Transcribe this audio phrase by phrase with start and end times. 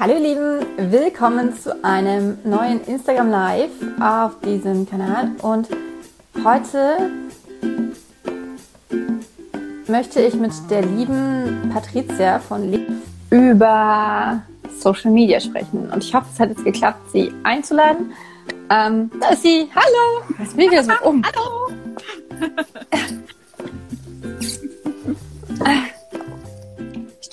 [0.00, 3.70] Hallo ihr Lieben, willkommen zu einem neuen Instagram Live
[4.00, 5.66] auf diesem Kanal und
[6.44, 7.10] heute
[9.88, 12.86] möchte ich mit der lieben Patricia von Le
[13.30, 14.40] über
[14.78, 18.12] Social Media sprechen und ich hoffe, es hat jetzt geklappt, sie einzuladen.
[18.70, 19.68] Ähm, da ist sie.
[19.74, 20.22] Hallo.
[20.38, 21.24] Was bin ich wieder so um?
[21.24, 21.72] Hallo.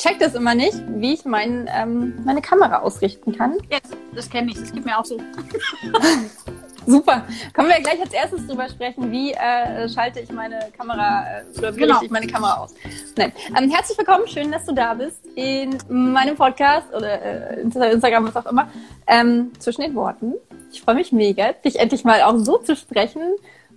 [0.06, 3.58] check das immer nicht, wie ich mein, ähm, meine Kamera ausrichten kann.
[3.72, 5.20] Jetzt, das kenne ich, das geht mir auch so.
[6.88, 7.24] Super.
[7.54, 11.76] Können wir gleich als erstes drüber sprechen, wie äh, schalte ich meine Kamera äh, oder
[11.76, 11.94] wie Genau.
[11.94, 12.76] richte ich meine Kamera aus.
[13.18, 13.32] Nein.
[13.58, 18.26] Ähm, herzlich willkommen, schön, dass du da bist in meinem Podcast oder äh, Insta- Instagram,
[18.32, 18.70] was auch immer.
[19.08, 20.36] Ähm, zwischen den Worten.
[20.72, 23.22] Ich freue mich mega, dich endlich mal auch so zu sprechen.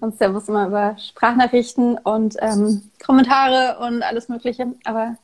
[0.01, 4.67] Sonst ja muss immer über Sprachnachrichten und ähm, Kommentare und alles Mögliche.
[4.85, 5.17] Aber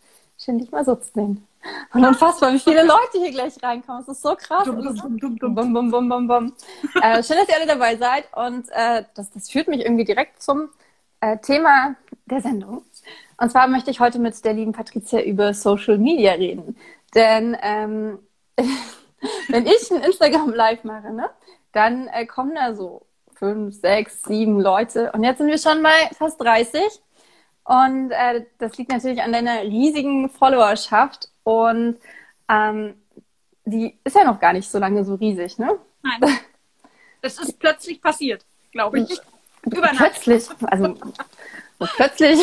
[0.45, 1.47] schön, dich mal so zu sehen.
[1.95, 4.03] Und unfassbar, wie viele Leute hier gleich reinkommen.
[4.03, 4.65] Es ist so krass.
[4.65, 6.53] Dum, Und es- dum, dum, dum, Bum, bum, bum, bum, bum.
[7.03, 8.25] äh, schön, dass ihr alle dabei seid.
[8.37, 10.69] Und äh, das, das führt mich irgendwie direkt zum
[11.21, 11.95] äh, Thema
[12.27, 12.83] der Sendung.
[13.39, 16.77] Und zwar möchte ich heute mit der lieben Patricia über Social Media reden.
[17.15, 18.19] Denn ähm,
[19.49, 21.31] wenn ich ein Instagram Live mache, ne,
[21.73, 25.13] dann äh, kommen da so fünf, sechs, sieben Leute.
[25.13, 26.81] Und jetzt sind wir schon bei fast 30.
[27.65, 31.29] Und äh, das liegt natürlich an deiner riesigen Followerschaft.
[31.45, 31.99] Und
[32.49, 32.95] ähm,
[33.65, 35.79] die ist ja noch gar nicht so lange so riesig, ne?
[36.03, 36.39] Nein.
[37.23, 39.19] Das ist plötzlich passiert, glaube ich.
[39.65, 39.97] Über Nacht.
[39.97, 40.95] Plötzlich, also
[41.79, 42.39] so plötzlich,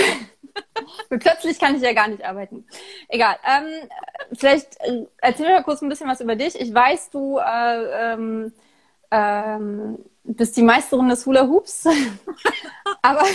[1.09, 2.65] plötzlich kann ich ja gar nicht arbeiten.
[3.07, 3.35] Egal.
[3.45, 3.87] Ähm,
[4.33, 6.59] vielleicht äh, erzähl mir mal kurz ein bisschen was über dich.
[6.59, 8.53] Ich weiß, du äh, ähm,
[9.11, 11.85] ähm, bist die Meisterin des Hula Hoops,
[13.03, 13.25] aber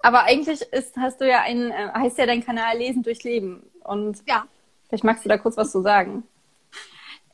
[0.00, 3.62] aber eigentlich ist, hast du ja ein, äh, heißt ja dein Kanal Lesen durch Leben
[3.84, 4.46] und Ja.
[4.88, 6.24] vielleicht magst du da kurz was zu sagen.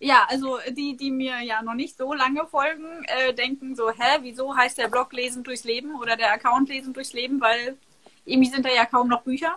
[0.00, 4.18] Ja, also die, die mir ja noch nicht so lange folgen, äh, denken so, hä,
[4.20, 7.76] wieso heißt der Blog Lesen durchs Leben oder der Account Lesen durchs Leben, weil
[8.24, 9.56] irgendwie sind da ja kaum noch Bücher.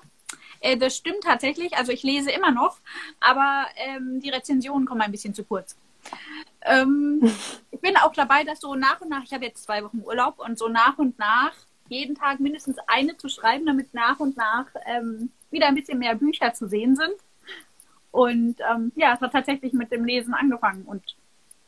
[0.60, 2.78] Äh, das stimmt tatsächlich, also ich lese immer noch,
[3.20, 5.76] aber ähm, die Rezensionen kommen ein bisschen zu kurz.
[6.62, 7.22] Ähm,
[7.72, 10.40] ich bin auch dabei, dass so nach und nach, ich habe jetzt zwei Wochen Urlaub
[10.40, 11.54] und so nach und nach
[11.90, 16.16] jeden Tag mindestens eine zu schreiben, damit nach und nach ähm, wieder ein bisschen mehr
[16.16, 17.14] Bücher zu sehen sind.
[18.12, 21.03] Und ähm, ja, es hat tatsächlich mit dem Lesen angefangen und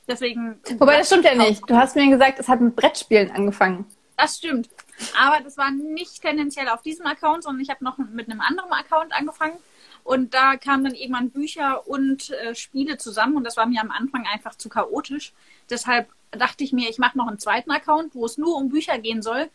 [0.07, 0.59] deswegen.
[0.78, 1.69] Wobei das stimmt ja nicht.
[1.69, 3.85] Du hast mir gesagt, es hat mit Brettspielen angefangen.
[4.18, 4.69] Das stimmt.
[5.18, 8.72] Aber das war nicht tendenziell auf diesem Account, sondern ich habe noch mit einem anderen
[8.72, 9.57] Account angefangen.
[10.03, 13.91] Und da kamen dann irgendwann Bücher und äh, Spiele zusammen und das war mir am
[13.91, 15.34] Anfang einfach zu chaotisch.
[15.69, 18.97] Deshalb dachte ich mir, ich mache noch einen zweiten Account, wo es nur um Bücher
[18.97, 19.50] gehen soll.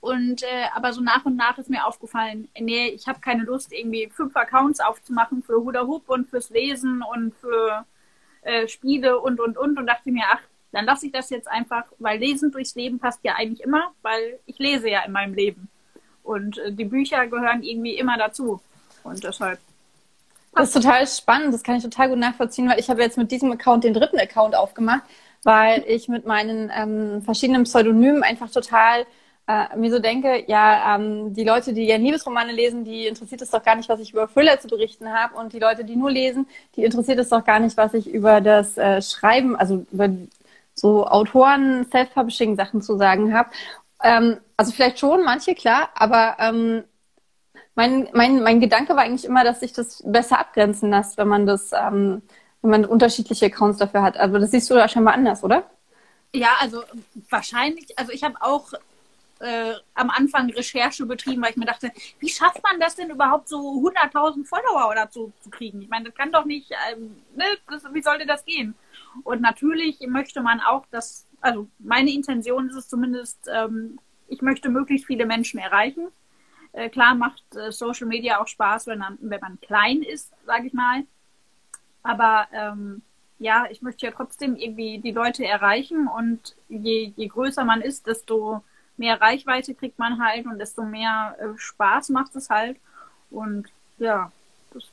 [0.00, 3.72] Und äh, aber so nach und nach ist mir aufgefallen, nee, ich habe keine Lust,
[3.72, 7.84] irgendwie fünf Accounts aufzumachen für Hula Hoop und fürs Lesen und für
[8.42, 10.40] äh, Spiele und und und und dachte mir, ach,
[10.72, 14.38] dann lasse ich das jetzt einfach, weil Lesen durchs Leben passt ja eigentlich immer, weil
[14.46, 15.68] ich lese ja in meinem Leben.
[16.22, 18.60] Und äh, die Bücher gehören irgendwie immer dazu.
[19.02, 19.58] Und deshalb.
[20.54, 23.30] Das ist total spannend, das kann ich total gut nachvollziehen, weil ich habe jetzt mit
[23.30, 25.02] diesem Account den dritten Account aufgemacht,
[25.44, 29.06] weil ich mit meinen ähm, verschiedenen Pseudonymen einfach total
[29.50, 33.50] äh, mir so denke, ja, ähm, die Leute, die gerne Liebesromane lesen, die interessiert es
[33.50, 36.10] doch gar nicht, was ich über Thriller zu berichten habe und die Leute, die nur
[36.10, 36.46] lesen,
[36.76, 40.08] die interessiert es doch gar nicht, was ich über das äh, Schreiben, also über
[40.74, 43.50] so Autoren, Self-Publishing-Sachen zu sagen habe.
[44.02, 46.84] Ähm, also vielleicht schon, manche, klar, aber ähm,
[47.74, 51.46] mein, mein, mein Gedanke war eigentlich immer, dass sich das besser abgrenzen lässt, wenn man
[51.46, 52.22] das, ähm,
[52.62, 54.16] wenn man unterschiedliche Accounts dafür hat.
[54.16, 55.64] Aber das siehst du da scheinbar anders, oder?
[56.32, 56.82] Ja, also
[57.28, 58.72] wahrscheinlich, also ich habe auch
[59.40, 63.48] äh, am Anfang Recherche betrieben, weil ich mir dachte, wie schafft man das denn überhaupt
[63.48, 65.82] so 100.000 Follower oder so zu kriegen?
[65.82, 68.74] Ich meine, das kann doch nicht, ähm, ne, das, wie sollte das gehen?
[69.24, 74.68] Und natürlich möchte man auch, dass, also meine Intention ist es zumindest, ähm, ich möchte
[74.68, 76.08] möglichst viele Menschen erreichen.
[76.72, 80.66] Äh, klar macht äh, Social Media auch Spaß, wenn man, wenn man klein ist, sage
[80.66, 81.04] ich mal.
[82.02, 83.02] Aber ähm,
[83.38, 88.06] ja, ich möchte ja trotzdem irgendwie die Leute erreichen und je, je größer man ist,
[88.06, 88.62] desto
[88.96, 92.78] mehr Reichweite kriegt man halt und desto mehr äh, Spaß macht es halt.
[93.30, 94.30] Und ja,
[94.72, 94.84] das,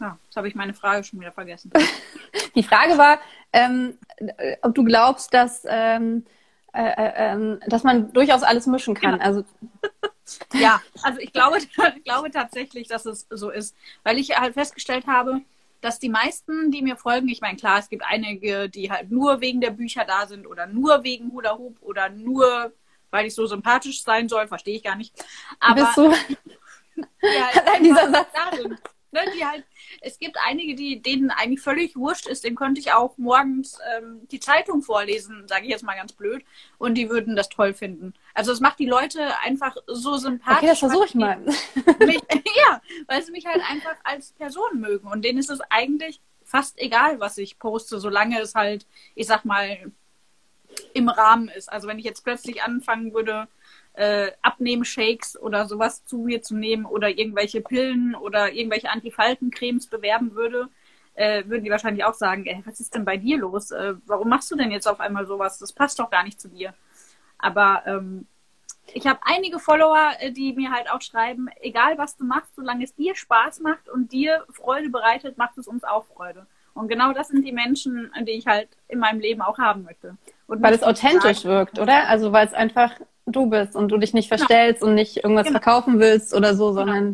[0.00, 1.70] ja, jetzt habe ich meine Frage schon wieder vergessen.
[2.54, 3.18] Die Frage war,
[3.52, 6.26] ähm, äh, ob du glaubst, dass, ähm,
[6.72, 9.12] äh, äh, ähm, dass man durchaus alles mischen kann.
[9.12, 9.24] Genau.
[9.24, 9.44] Also
[10.52, 11.58] Ja, also ich glaube,
[11.96, 15.40] ich glaube tatsächlich, dass es so ist, weil ich halt festgestellt habe,
[15.80, 19.40] dass die meisten, die mir folgen, ich meine, klar, es gibt einige, die halt nur
[19.40, 22.72] wegen der Bücher da sind oder nur wegen Hula Hoop oder nur,
[23.10, 25.14] weil ich so sympathisch sein soll, verstehe ich gar nicht.
[25.60, 26.12] Aber bist du
[27.22, 28.28] ja, Allein dieser Satz.
[28.32, 28.80] da sind.
[29.12, 29.64] Ne, die halt,
[30.00, 34.26] es gibt einige, die denen eigentlich völlig wurscht ist, dem könnte ich auch morgens ähm,
[34.30, 36.44] die Zeitung vorlesen, sage ich jetzt mal ganz blöd,
[36.78, 38.14] und die würden das toll finden.
[38.34, 40.58] Also es macht die Leute einfach so sympathisch.
[40.58, 41.38] Okay, das versuche ich mal.
[41.38, 42.20] Mich,
[42.68, 45.08] ja, weil sie mich halt einfach als Person mögen.
[45.08, 49.44] Und denen ist es eigentlich fast egal, was ich poste, solange es halt, ich sag
[49.44, 49.92] mal,
[50.94, 51.70] im Rahmen ist.
[51.70, 53.48] Also wenn ich jetzt plötzlich anfangen würde,
[53.98, 60.36] äh, Abnehmen-Shakes oder sowas zu mir zu nehmen oder irgendwelche Pillen oder irgendwelche Antifaltencremes bewerben
[60.36, 60.68] würde,
[61.14, 63.72] äh, würden die wahrscheinlich auch sagen, ey, was ist denn bei dir los?
[63.72, 65.58] Äh, warum machst du denn jetzt auf einmal sowas?
[65.58, 66.74] Das passt doch gar nicht zu dir.
[67.38, 68.28] Aber ähm,
[68.94, 72.84] ich habe einige Follower, äh, die mir halt auch schreiben, egal was du machst, solange
[72.84, 76.46] es dir Spaß macht und dir Freude bereitet, macht es uns auch Freude.
[76.72, 80.16] Und genau das sind die Menschen, die ich halt in meinem Leben auch haben möchte.
[80.46, 82.08] Und weil es authentisch wirkt, oder?
[82.08, 82.92] Also weil es einfach
[83.32, 84.38] du bist und du dich nicht genau.
[84.38, 84.90] verstellst genau.
[84.90, 85.60] und nicht irgendwas genau.
[85.60, 86.78] verkaufen willst oder so, genau.
[86.78, 87.12] sondern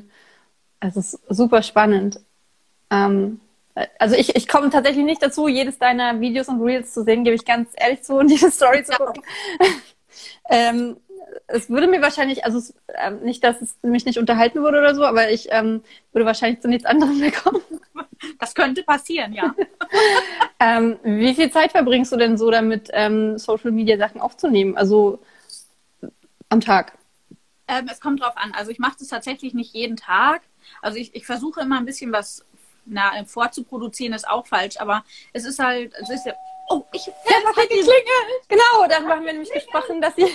[0.81, 0.91] genau.
[0.91, 2.21] es ist super spannend.
[2.91, 3.41] Ähm,
[3.99, 7.35] also ich, ich komme tatsächlich nicht dazu, jedes deiner Videos und Reels zu sehen, gebe
[7.35, 9.23] ich ganz ehrlich zu und diese Story zu gucken.
[10.51, 10.97] ähm,
[11.47, 14.95] es würde mir wahrscheinlich, also es, ähm, nicht, dass es mich nicht unterhalten würde oder
[14.95, 15.83] so, aber ich ähm,
[16.13, 17.63] würde wahrscheinlich zu nichts anderem mehr kommen.
[18.39, 19.55] Das könnte passieren, ja.
[20.61, 24.79] ähm, wie viel Zeit verbringst du denn so damit, ähm, Social Media Sachen aufzunehmen?
[24.79, 25.19] Also
[26.49, 26.97] am Tag?
[27.67, 28.53] Ähm, es kommt drauf an.
[28.53, 30.43] Also ich mache das tatsächlich nicht jeden Tag.
[30.83, 32.45] Also ich, ich versuche immer ein bisschen was
[32.87, 36.35] na, vorzuproduzieren, ist auch falsch, aber es ist halt, es ist ja.
[36.69, 37.07] Oh, ich.
[37.07, 37.13] Ja,
[37.45, 37.95] was hat die Klingel?
[38.49, 40.25] Genau, darüber haben wir nämlich gesprochen, dass sie.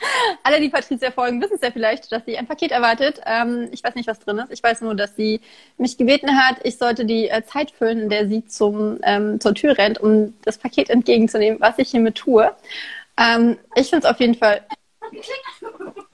[0.42, 3.20] Alle, die Patricia folgen, wissen es ja vielleicht, dass sie ein Paket erwartet.
[3.26, 4.52] Ähm, ich weiß nicht, was drin ist.
[4.52, 5.40] Ich weiß nur, dass sie
[5.76, 9.54] mich gebeten hat, ich sollte die äh, Zeit füllen, in der sie zum, ähm, zur
[9.54, 12.54] Tür rennt, um das Paket entgegenzunehmen, was ich hiermit tue.
[13.16, 14.62] Ähm, ich finde es auf jeden Fall.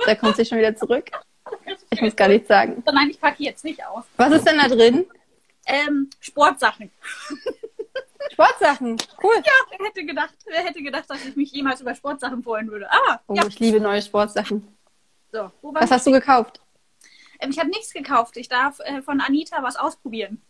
[0.06, 1.10] Da kommt sie schon wieder zurück.
[1.88, 2.82] Ich muss gar nichts sagen.
[2.84, 4.04] Nein, ich packe jetzt nicht aus.
[4.18, 5.06] Was ist denn da drin?
[5.66, 6.90] Ähm, Sportsachen.
[8.32, 9.34] Sportsachen, cool.
[9.44, 12.90] Ja, wer hätte gedacht, wer hätte gedacht, dass ich mich jemals über Sportsachen freuen würde.
[12.90, 13.46] Ah, oh, ja.
[13.46, 14.66] ich liebe neue Sportsachen.
[15.32, 16.60] So, was hast du gekauft?
[17.40, 18.36] Ähm, ich habe nichts gekauft.
[18.36, 20.40] Ich darf äh, von Anita was ausprobieren.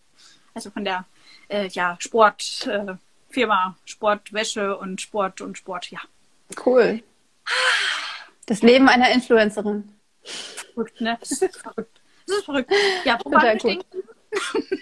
[0.54, 1.04] Also von der
[1.48, 2.98] äh, ja, Sportfirma,
[3.34, 6.00] äh, Sportwäsche und Sport und Sport, ja.
[6.64, 7.02] Cool.
[8.46, 9.88] Das Leben einer Influencerin.
[10.22, 11.16] Verrückt, ne?
[11.20, 12.00] Das ist verrückt.
[12.26, 12.72] Das ist verrückt.
[13.04, 13.18] Ja,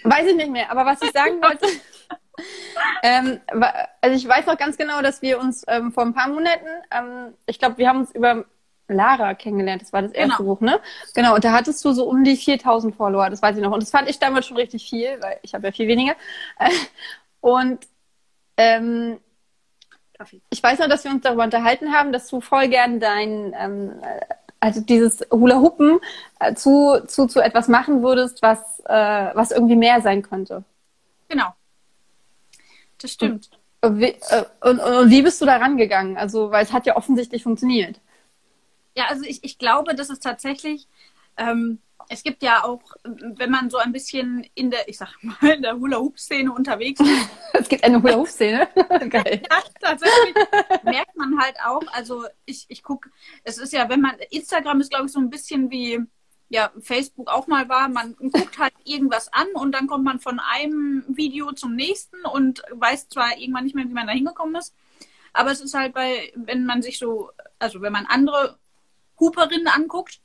[0.03, 1.67] Weiß ich nicht mehr, aber was ich sagen wollte.
[3.03, 3.39] Ähm,
[4.01, 7.33] also ich weiß noch ganz genau, dass wir uns ähm, vor ein paar Monaten, ähm,
[7.45, 8.45] ich glaube, wir haben uns über
[8.87, 10.55] Lara kennengelernt, das war das erste genau.
[10.55, 10.79] Buch, ne?
[11.13, 13.71] Genau, und da hattest du so um die 4000 Follower, das weiß ich noch.
[13.71, 16.15] Und das fand ich damals schon richtig viel, weil ich habe ja viel weniger.
[17.41, 17.79] und
[18.57, 19.19] ähm,
[20.49, 23.91] ich weiß noch, dass wir uns darüber unterhalten haben, dass du voll gern dein, ähm,
[24.59, 25.99] also dieses Hula-Huppen
[26.39, 30.63] äh, zu, zu, zu etwas machen würdest, was, äh, was irgendwie mehr sein könnte.
[31.27, 31.53] Genau
[33.03, 33.49] das stimmt.
[33.81, 36.17] Und, wie, äh, und, und, wie bist du da rangegangen?
[36.17, 37.99] Also, weil es hat ja offensichtlich funktioniert.
[38.95, 40.87] Ja, also ich, ich glaube, dass es tatsächlich,
[41.37, 41.79] ähm,
[42.09, 45.61] es gibt ja auch, wenn man so ein bisschen in der, ich sag mal, in
[45.61, 47.29] der Hula-Hoop-Szene unterwegs ist.
[47.53, 48.67] es gibt eine Hula-Hoop-Szene?
[49.09, 49.41] Geil.
[49.49, 50.35] ja, tatsächlich
[50.83, 53.09] merkt man halt auch, also ich, ich gucke,
[53.43, 55.99] es ist ja, wenn man, Instagram ist, glaube ich, so ein bisschen wie,
[56.53, 60.39] ja, Facebook auch mal war, man guckt halt irgendwas an und dann kommt man von
[60.39, 64.75] einem Video zum nächsten und weiß zwar irgendwann nicht mehr, wie man da hingekommen ist,
[65.33, 68.59] aber es ist halt bei, wenn man sich so, also wenn man andere
[69.19, 70.21] Hooperinnen anguckt.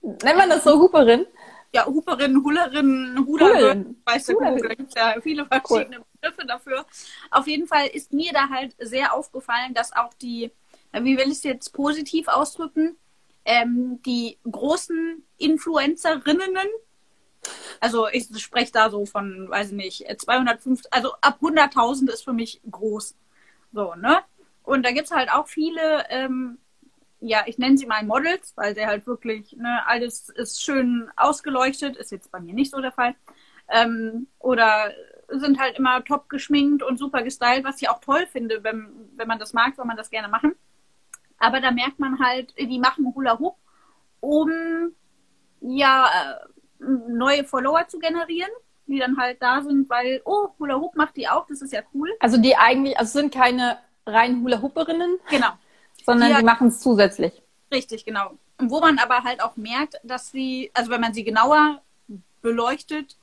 [0.00, 1.26] Nennt man das so Hooperin?
[1.74, 6.04] Ja, Hooperin, Hullerin, Hulerin, weiß der Google, da gibt es ja viele verschiedene cool.
[6.22, 6.86] Begriffe dafür.
[7.30, 10.50] Auf jeden Fall ist mir da halt sehr aufgefallen, dass auch die,
[10.92, 12.96] wie will ich es jetzt positiv ausdrücken,
[13.46, 16.68] ähm, die großen Influencerinnen,
[17.80, 22.32] also ich spreche da so von, weiß ich nicht, 250, also ab 100.000 ist für
[22.32, 23.16] mich groß.
[23.72, 24.18] So, ne?
[24.64, 26.58] Und da gibt es halt auch viele, ähm,
[27.20, 31.96] ja, ich nenne sie mal Models, weil sie halt wirklich, ne, alles ist schön ausgeleuchtet,
[31.96, 33.14] ist jetzt bei mir nicht so der Fall.
[33.68, 34.92] Ähm, oder
[35.28, 39.28] sind halt immer top geschminkt und super gestylt, was ich auch toll finde, wenn, wenn
[39.28, 40.56] man das mag, soll man das gerne machen.
[41.38, 43.56] Aber da merkt man halt, die machen Hula Hoop,
[44.20, 44.50] um
[45.60, 48.50] ja äh, neue Follower zu generieren,
[48.86, 51.82] die dann halt da sind, weil, oh, Hula Hoop macht die auch, das ist ja
[51.94, 52.10] cool.
[52.20, 55.18] Also die eigentlich, also sind keine reinen Hula Hooperinnen.
[55.28, 55.50] Genau.
[56.04, 57.42] Sondern die, die machen es zusätzlich.
[57.72, 58.32] Richtig, genau.
[58.58, 61.82] Und wo man aber halt auch merkt, dass sie, also wenn man sie genauer
[62.42, 63.16] beleuchtet,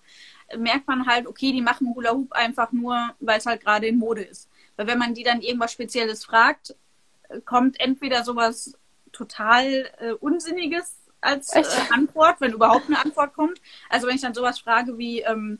[0.57, 3.97] merkt man halt, okay, die machen Hula Hoop einfach nur, weil es halt gerade in
[3.97, 4.49] Mode ist.
[4.75, 6.75] Weil wenn man die dann irgendwas Spezielles fragt,
[7.41, 8.77] kommt entweder sowas
[9.11, 13.61] total äh, Unsinniges als äh, Antwort, wenn überhaupt eine Antwort kommt.
[13.89, 15.59] Also wenn ich dann sowas frage wie, ähm,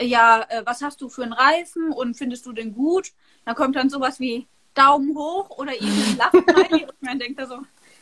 [0.00, 3.12] ja, äh, was hast du für einen Reifen und findest du den gut?
[3.44, 7.60] Dann kommt dann sowas wie Daumen hoch oder irgendwie Lachsmiley und man denkt da so,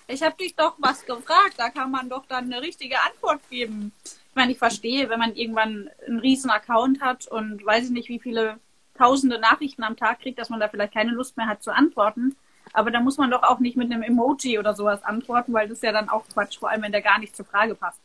[0.09, 3.93] ich habe dich doch was gefragt, da kann man doch dann eine richtige Antwort geben.
[4.05, 8.09] Ich meine, ich verstehe, wenn man irgendwann einen riesen Account hat und weiß ich nicht,
[8.09, 8.59] wie viele
[8.97, 12.37] tausende Nachrichten am Tag kriegt, dass man da vielleicht keine Lust mehr hat zu antworten.
[12.73, 15.79] Aber da muss man doch auch nicht mit einem Emoji oder sowas antworten, weil das
[15.79, 18.01] ist ja dann auch Quatsch, vor allem wenn der gar nicht zur Frage passt.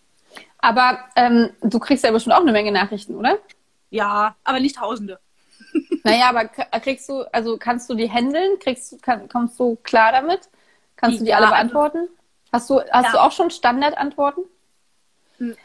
[0.59, 3.37] Aber ähm, du kriegst ja bestimmt auch eine Menge Nachrichten, oder?
[3.89, 5.19] Ja, aber nicht tausende.
[6.03, 8.59] Naja, aber kriegst du, also kannst du die handeln?
[8.59, 10.49] Kriegst du, kann, kommst du klar damit?
[10.95, 12.09] Kannst du die alle also beantworten?
[12.53, 13.11] Hast du, hast ja.
[13.11, 14.41] du auch schon Standardantworten?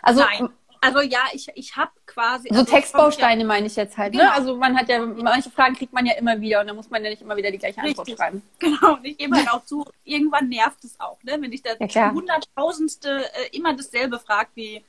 [0.02, 0.48] Also, Nein.
[0.84, 2.48] Also ja, ich, ich habe quasi.
[2.48, 4.18] So also Textbausteine ja, meine ich jetzt halt, ne?
[4.18, 4.30] genau.
[4.30, 4.36] ne?
[4.36, 7.04] Also man hat ja, manche Fragen kriegt man ja immer wieder und da muss man
[7.04, 8.16] ja nicht immer wieder die gleiche Antwort Richtig.
[8.16, 8.42] schreiben.
[8.58, 11.36] Genau, und ich gebe halt auch zu, irgendwann nervt es auch, ne?
[11.38, 14.84] Wenn ich der ja, hunderttausendste äh, immer dasselbe fragt wie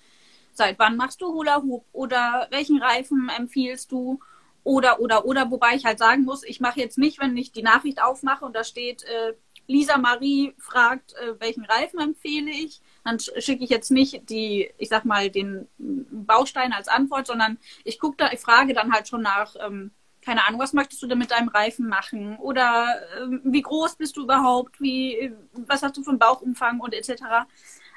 [0.54, 4.20] seit wann machst du Hula Hoop oder welchen Reifen empfiehlst du?
[4.64, 7.64] Oder, oder, oder, wobei ich halt sagen muss, ich mache jetzt nicht, wenn ich die
[7.64, 9.34] Nachricht aufmache und da steht, äh,
[9.68, 14.90] Lisa Marie fragt, äh, welchen Reifen empfehle ich, dann schicke ich jetzt nicht die, ich
[14.90, 19.22] sag mal, den Baustein als Antwort, sondern ich gucke da, ich frage dann halt schon
[19.22, 19.92] nach, ähm,
[20.24, 22.38] keine Ahnung, was möchtest du denn mit deinem Reifen machen?
[22.38, 24.80] Oder äh, wie groß bist du überhaupt?
[24.80, 27.24] Wie, was hast du für einen Bauchumfang und etc.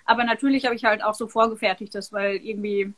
[0.04, 2.92] Aber natürlich habe ich halt auch so vorgefertigtes, weil irgendwie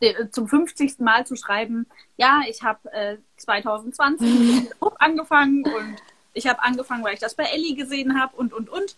[0.00, 1.00] äh, zum 50.
[1.00, 5.96] Mal zu schreiben, ja, ich habe äh, 2020 angefangen und
[6.32, 8.96] ich habe angefangen, weil ich das bei Ellie gesehen habe und, und, und.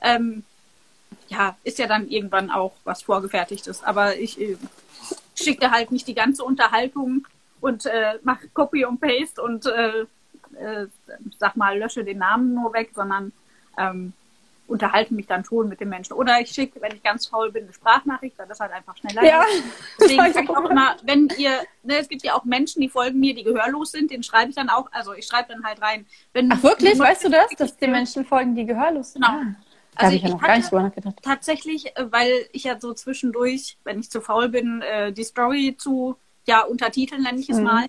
[0.00, 0.44] Ähm,
[1.32, 3.82] ja, ist ja dann irgendwann auch was Vorgefertigtes.
[3.82, 4.56] Aber ich äh,
[5.34, 7.26] schicke halt nicht die ganze Unterhaltung
[7.60, 10.00] und äh, mache Copy und Paste und äh,
[10.60, 10.86] äh,
[11.38, 13.32] sag mal, lösche den Namen nur weg, sondern
[13.78, 14.12] ähm,
[14.66, 16.12] unterhalte mich dann schon mit den Menschen.
[16.14, 19.24] Oder ich schicke, wenn ich ganz faul bin, eine Sprachnachricht, weil das halt einfach schneller
[19.24, 19.42] ja.
[19.42, 19.62] ist.
[20.00, 23.20] Deswegen sage ich auch immer, wenn ihr, ne, es gibt ja auch Menschen, die folgen
[23.20, 26.06] mir, die gehörlos sind, den schreibe ich dann auch, also ich schreibe dann halt rein.
[26.32, 29.24] Wenn, Ach wirklich, weißt du das, dass die Menschen folgen, die gehörlos sind?
[29.24, 29.38] Genau.
[29.38, 29.54] Ah.
[29.96, 31.16] Also ich, ich, ja noch gar nicht drüber nachgedacht.
[31.22, 35.76] Tatsächlich, äh, weil ich ja so zwischendurch, wenn ich zu faul bin, äh, die Story
[35.78, 37.64] zu ja untertiteln nenne ich es mhm.
[37.64, 37.86] mal,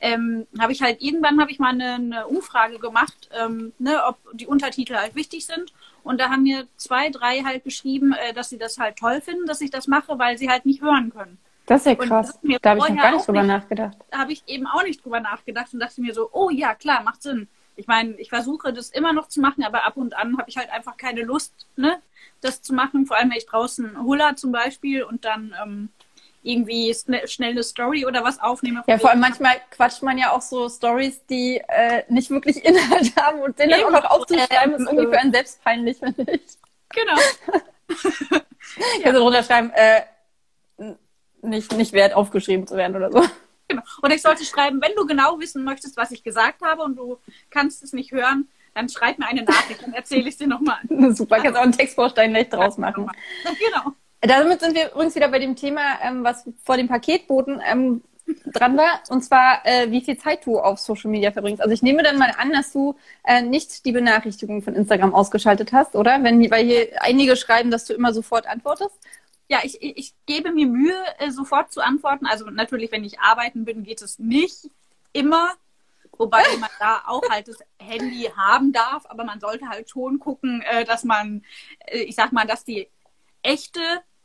[0.00, 4.18] ähm, habe ich halt irgendwann habe ich mal eine, eine Umfrage gemacht, ähm, ne, ob
[4.34, 5.72] die Untertitel halt wichtig sind.
[6.02, 9.46] Und da haben mir zwei, drei halt geschrieben, äh, dass sie das halt toll finden,
[9.46, 11.38] dass ich das mache, weil sie halt nicht hören können.
[11.66, 12.38] Das ist ja krass.
[12.60, 13.96] Da habe ich noch gar nicht drüber nicht, nachgedacht.
[14.10, 17.02] Da habe ich eben auch nicht drüber nachgedacht und dachte mir so, oh ja, klar,
[17.02, 17.48] macht Sinn.
[17.76, 20.56] Ich meine, ich versuche das immer noch zu machen, aber ab und an habe ich
[20.56, 22.00] halt einfach keine Lust, ne,
[22.40, 23.06] das zu machen.
[23.06, 25.88] Vor allem, wenn ich draußen Hulla zum Beispiel und dann ähm,
[26.44, 28.84] irgendwie schnell eine Story oder was aufnehme.
[28.86, 33.16] Ja, vor allem manchmal quatscht man ja auch so Stories, die äh, nicht wirklich Inhalt
[33.16, 36.42] haben und den dann auch noch aufzuschreiben, ist irgendwie für einen selbst peinlich, finde ich.
[36.90, 37.16] Genau.
[39.00, 39.06] ja.
[39.06, 40.02] Also drunter schreiben, äh,
[41.42, 43.24] nicht, nicht wert aufgeschrieben zu werden oder so.
[43.68, 43.82] Genau.
[44.02, 47.18] Und ich sollte schreiben, wenn du genau wissen möchtest, was ich gesagt habe und du
[47.50, 50.80] kannst es nicht hören, dann schreib mir eine Nachricht, dann erzähle ich dir nochmal.
[51.14, 53.10] Super, kannst auch einen Textbaustein gleich draus machen.
[53.44, 53.92] Genau.
[54.20, 58.02] Damit sind wir übrigens wieder bei dem Thema, ähm, was vor dem Paketboten ähm,
[58.46, 61.60] dran war, und zwar, äh, wie viel Zeit du auf Social Media verbringst.
[61.60, 65.72] Also ich nehme dann mal an, dass du äh, nicht die Benachrichtigung von Instagram ausgeschaltet
[65.72, 66.22] hast, oder?
[66.22, 68.98] Wenn, weil hier einige schreiben, dass du immer sofort antwortest.
[69.48, 72.26] Ja, ich, ich gebe mir Mühe, äh, sofort zu antworten.
[72.26, 74.70] Also natürlich, wenn ich arbeiten bin, geht es nicht
[75.12, 75.52] immer.
[76.16, 80.62] Wobei man da auch halt das Handy haben darf, aber man sollte halt schon gucken,
[80.62, 81.44] äh, dass man,
[81.86, 82.88] äh, ich sag mal, dass die
[83.42, 83.80] echte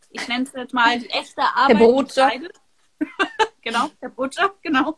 [0.09, 1.69] ich nenne es jetzt mal die echte Arbeit.
[1.69, 2.51] Der Brotjob.
[3.61, 4.97] genau, der Brotjob, genau.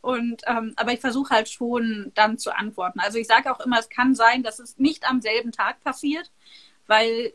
[0.00, 3.00] Und ähm, aber ich versuche halt schon dann zu antworten.
[3.00, 6.30] Also ich sage auch immer, es kann sein, dass es nicht am selben Tag passiert,
[6.86, 7.34] weil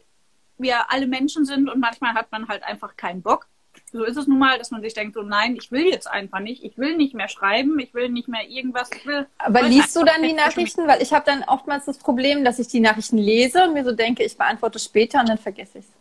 [0.58, 3.48] wir alle Menschen sind und manchmal hat man halt einfach keinen Bock.
[3.92, 6.40] So ist es nun mal, dass man sich denkt, so nein, ich will jetzt einfach
[6.40, 8.90] nicht, ich will nicht mehr schreiben, ich will nicht mehr irgendwas.
[9.38, 10.88] Aber liest du dann die Nachrichten?
[10.88, 13.92] Weil ich habe dann oftmals das Problem, dass ich die Nachrichten lese und mir so
[13.92, 15.92] denke, ich beantworte später und dann vergesse ich es.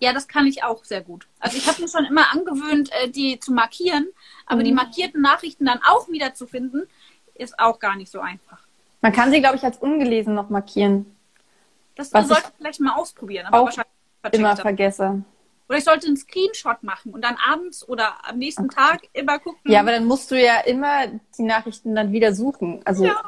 [0.00, 1.26] Ja, das kann ich auch sehr gut.
[1.40, 4.06] Also ich habe mir schon immer angewöhnt, äh, die zu markieren,
[4.46, 4.64] aber mhm.
[4.64, 6.84] die markierten Nachrichten dann auch wieder zu finden,
[7.34, 8.60] ist auch gar nicht so einfach.
[9.00, 11.16] Man kann sie, glaube ich, als ungelesen noch markieren.
[11.94, 13.72] Das sollte ich vielleicht mal ausprobieren, aber auch
[14.32, 15.22] immer vergesse.
[15.68, 18.74] Oder ich sollte einen Screenshot machen und dann abends oder am nächsten okay.
[18.74, 19.70] Tag immer gucken.
[19.70, 21.06] Ja, aber dann musst du ja immer
[21.36, 22.80] die Nachrichten dann wieder suchen.
[22.84, 23.22] Also ja.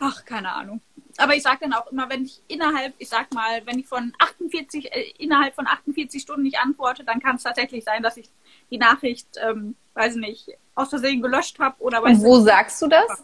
[0.00, 0.80] Ach, keine Ahnung
[1.18, 4.12] aber ich sage dann auch immer, wenn ich innerhalb, ich sag mal, wenn ich von
[4.18, 8.28] 48, äh, innerhalb von 48 Stunden nicht antworte, dann kann es tatsächlich sein, dass ich
[8.70, 12.46] die Nachricht, ähm, weiß ich nicht, aus Versehen gelöscht habe oder weiß Und wo nicht.
[12.46, 13.22] sagst du das?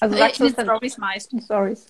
[0.00, 1.32] Also sagst in du den Stories meist.
[1.44, 1.86] Stories.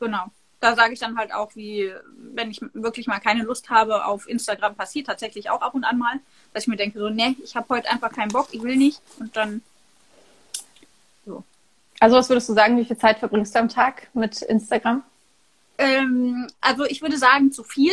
[0.00, 0.26] Genau.
[0.60, 4.28] Da sage ich dann halt auch, wie, wenn ich wirklich mal keine Lust habe auf
[4.28, 6.18] Instagram, passiert tatsächlich auch ab und an mal,
[6.52, 9.00] dass ich mir denke, so, ne, ich habe heute einfach keinen Bock, ich will nicht.
[9.18, 9.62] Und dann
[11.24, 11.44] so.
[12.00, 15.02] Also was würdest du sagen, wie viel Zeit verbringst du am Tag mit Instagram?
[15.78, 17.92] Ähm, also ich würde sagen, zu viel.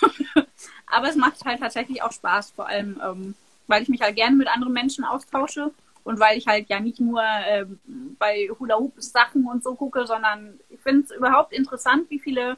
[0.86, 3.34] Aber es macht halt tatsächlich auch Spaß, vor allem, ähm,
[3.66, 5.72] weil ich mich halt gerne mit anderen Menschen austausche
[6.06, 7.66] und weil ich halt ja nicht nur äh,
[8.16, 12.56] bei Hula Hoop Sachen und so gucke, sondern ich finde es überhaupt interessant, wie viele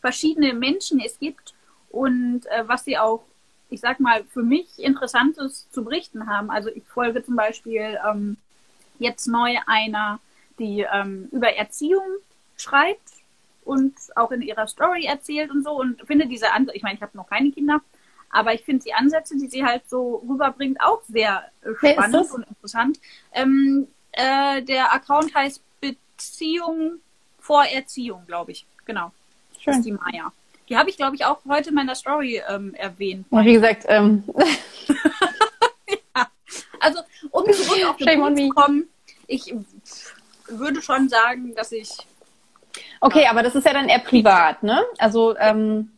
[0.00, 1.52] verschiedene Menschen es gibt
[1.90, 3.22] und äh, was sie auch,
[3.68, 6.50] ich sag mal, für mich Interessantes zu berichten haben.
[6.50, 8.38] Also ich folge zum Beispiel ähm,
[8.98, 10.18] jetzt neu einer,
[10.58, 12.06] die ähm, über Erziehung
[12.56, 13.10] schreibt
[13.66, 17.02] und auch in ihrer Story erzählt und so und finde diese Ansätze, ich meine, ich
[17.02, 17.82] habe noch keine Kinder,
[18.30, 22.46] aber ich finde die Ansätze, die sie halt so rüberbringt, auch sehr äh, spannend und
[22.48, 23.00] interessant.
[23.32, 27.00] Ähm, äh, der Account heißt Beziehung
[27.38, 28.66] vor Erziehung, glaube ich.
[28.84, 29.12] Genau.
[29.58, 29.64] Schön.
[29.66, 30.32] Das ist die Maya.
[30.68, 33.26] Die habe ich, glaube ich, auch heute in meiner Story ähm, erwähnt.
[33.30, 34.24] Ja, wie gesagt, ähm.
[36.16, 36.26] ja.
[36.80, 38.88] Also, um zurück auf den Punkt zu kommen,
[39.28, 39.54] ich
[40.48, 41.90] würde schon sagen, dass ich.
[43.00, 43.30] Okay, ja.
[43.30, 44.82] aber das ist ja dann eher privat, ne?
[44.98, 45.92] Also, ähm,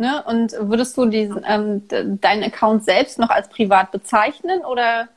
[0.00, 0.24] Ne?
[0.24, 1.86] Und würdest du diesen, ähm,
[2.22, 5.10] deinen Account selbst noch als privat bezeichnen oder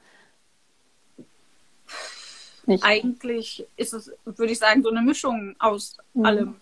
[2.65, 2.83] nicht?
[2.83, 6.25] Eigentlich ist es, würde ich sagen, so eine Mischung aus mhm.
[6.25, 6.55] allem.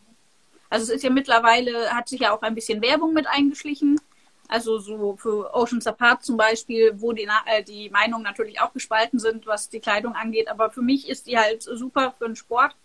[0.69, 3.99] Also es ist ja mittlerweile, hat sich ja auch ein bisschen Werbung mit eingeschlichen.
[4.47, 9.17] Also so für Oceans Apart zum Beispiel, wo die, äh, die Meinungen natürlich auch gespalten
[9.17, 10.47] sind, was die Kleidung angeht.
[10.47, 12.75] Aber für mich ist die halt super für den Sport.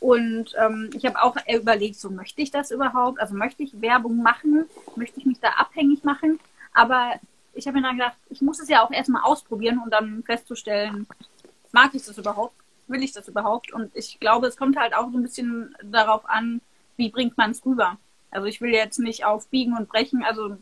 [0.00, 3.18] Und ähm, ich habe auch überlegt, so möchte ich das überhaupt?
[3.20, 4.66] Also möchte ich Werbung machen?
[4.94, 6.38] Möchte ich mich da abhängig machen?
[6.74, 7.14] Aber
[7.54, 11.06] ich habe mir dann gedacht, ich muss es ja auch erstmal ausprobieren und dann festzustellen,
[11.72, 12.54] mag ich das überhaupt?
[12.88, 13.72] Will ich das überhaupt?
[13.72, 16.60] Und ich glaube, es kommt halt auch so ein bisschen darauf an,
[16.96, 17.96] wie bringt man es rüber.
[18.30, 20.56] Also ich will jetzt nicht auf Biegen und Brechen, also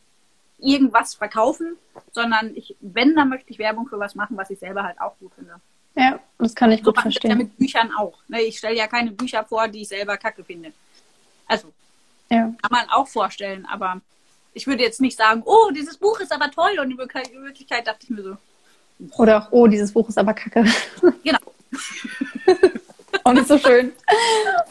[0.58, 1.76] irgendwas verkaufen,
[2.12, 5.18] sondern ich, wenn, dann möchte ich Werbung für was machen, was ich selber halt auch
[5.18, 5.60] gut finde.
[5.94, 7.30] Ja, das kann ich so gut verstehen.
[7.30, 8.14] Ja mit Büchern auch.
[8.28, 8.42] Ne?
[8.42, 10.72] Ich stelle ja keine Bücher vor, die ich selber kacke finde.
[11.46, 11.72] Also,
[12.30, 12.52] ja.
[12.60, 14.00] kann man auch vorstellen, aber
[14.54, 18.04] ich würde jetzt nicht sagen, oh, dieses Buch ist aber toll und in Wirklichkeit dachte
[18.04, 18.36] ich mir so.
[19.18, 20.64] Oder auch, oh, dieses Buch ist aber kacke.
[21.24, 21.38] Genau.
[23.24, 23.92] auch nicht so schön.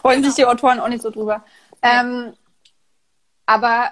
[0.01, 0.27] Freuen genau.
[0.27, 1.43] sich die Autoren auch nicht so drüber.
[1.83, 2.01] Ja.
[2.01, 2.33] Ähm,
[3.45, 3.91] aber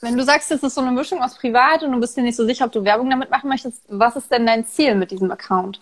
[0.00, 2.36] wenn du sagst, es ist so eine Mischung aus privat und du bist dir nicht
[2.36, 5.30] so sicher, ob du Werbung damit machen möchtest, was ist denn dein Ziel mit diesem
[5.30, 5.80] Account?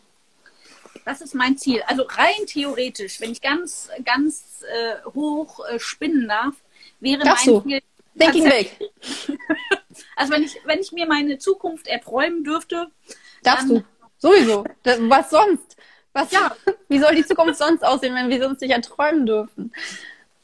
[1.04, 1.82] Das ist mein Ziel.
[1.86, 6.54] Also rein theoretisch, wenn ich ganz, ganz äh, hoch äh, spinnen darf,
[7.00, 7.60] wäre Darfst mein du?
[7.62, 7.82] Ziel.
[8.18, 8.78] Thinking big.
[10.16, 12.88] also wenn ich, wenn ich mir meine Zukunft erträumen dürfte.
[13.42, 13.84] Darfst dann, du.
[14.18, 14.64] Sowieso.
[15.08, 15.76] Was sonst?
[16.12, 16.54] Was, ja.
[16.88, 19.72] Wie soll die Zukunft sonst aussehen, wenn wir sonst nicht erträumen dürfen?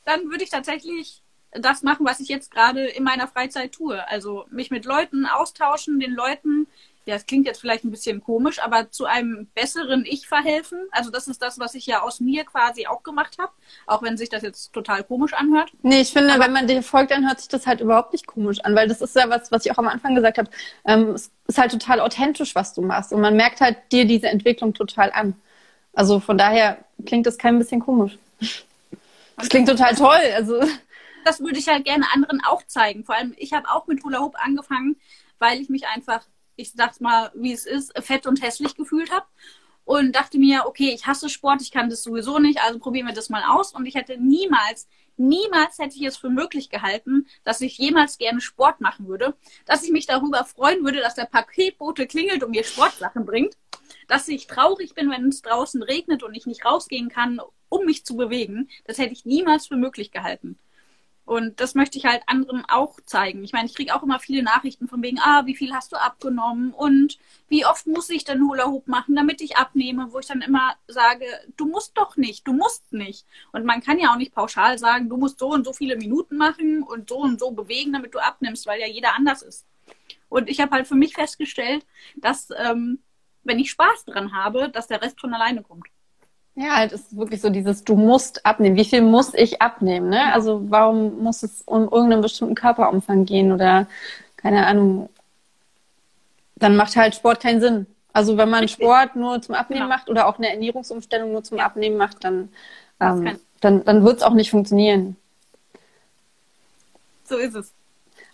[0.04, 1.22] Dann würde ich tatsächlich
[1.60, 4.06] das machen, was ich jetzt gerade in meiner Freizeit tue.
[4.08, 6.66] Also mich mit Leuten austauschen, den Leuten,
[7.08, 10.78] ja, das klingt jetzt vielleicht ein bisschen komisch, aber zu einem besseren Ich verhelfen.
[10.90, 13.50] Also das ist das, was ich ja aus mir quasi auch gemacht habe,
[13.86, 15.70] auch wenn sich das jetzt total komisch anhört.
[15.82, 18.26] Nee, ich finde, aber wenn man dir folgt, dann hört sich das halt überhaupt nicht
[18.26, 20.50] komisch an, weil das ist ja was, was ich auch am Anfang gesagt habe.
[20.84, 24.28] Ähm, es ist halt total authentisch, was du machst und man merkt halt dir diese
[24.28, 25.34] Entwicklung total an.
[25.94, 28.18] Also von daher klingt das kein bisschen komisch.
[29.38, 30.20] Das klingt total toll.
[30.34, 30.60] Also
[31.24, 33.04] das würde ich halt gerne anderen auch zeigen.
[33.04, 34.96] Vor allem, ich habe auch mit Hula Hoop angefangen,
[35.38, 36.26] weil ich mich einfach,
[36.57, 39.26] ich sag's mal, wie es ist, fett und hässlich gefühlt habe.
[39.85, 43.14] Und dachte mir, okay, ich hasse Sport, ich kann das sowieso nicht, also probieren wir
[43.14, 43.72] das mal aus.
[43.72, 48.42] Und ich hätte niemals, niemals hätte ich es für möglich gehalten, dass ich jemals gerne
[48.42, 49.35] Sport machen würde.
[49.64, 53.57] Dass ich mich darüber freuen würde, dass der Paketbote klingelt und mir Sportsachen bringt.
[54.09, 58.04] Dass ich traurig bin, wenn es draußen regnet und ich nicht rausgehen kann, um mich
[58.04, 58.68] zu bewegen.
[58.85, 60.59] Das hätte ich niemals für möglich gehalten.
[61.28, 63.44] Und das möchte ich halt anderen auch zeigen.
[63.44, 65.96] Ich meine, ich kriege auch immer viele Nachrichten von wegen, ah, wie viel hast du
[65.96, 67.18] abgenommen und
[67.50, 70.74] wie oft muss ich denn Hula Hoop machen, damit ich abnehme, wo ich dann immer
[70.86, 71.26] sage,
[71.58, 73.26] du musst doch nicht, du musst nicht.
[73.52, 76.38] Und man kann ja auch nicht pauschal sagen, du musst so und so viele Minuten
[76.38, 79.66] machen und so und so bewegen, damit du abnimmst, weil ja jeder anders ist.
[80.30, 81.84] Und ich habe halt für mich festgestellt,
[82.16, 83.00] dass ähm,
[83.44, 85.88] wenn ich Spaß dran habe, dass der Rest von alleine kommt.
[86.60, 88.74] Ja, halt ist wirklich so dieses, du musst abnehmen.
[88.74, 90.08] Wie viel muss ich abnehmen?
[90.08, 90.32] Ne?
[90.32, 93.86] Also warum muss es um irgendeinen bestimmten Körperumfang gehen oder
[94.36, 95.08] keine Ahnung?
[96.56, 97.86] Dann macht halt Sport keinen Sinn.
[98.12, 98.84] Also wenn man Richtig.
[98.84, 99.94] Sport nur zum Abnehmen genau.
[99.94, 101.60] macht oder auch eine Ernährungsumstellung nur zum.
[101.60, 102.48] Abnehmen macht, dann,
[102.98, 105.14] ähm, dann, dann wird es auch nicht funktionieren.
[107.22, 107.72] So ist es.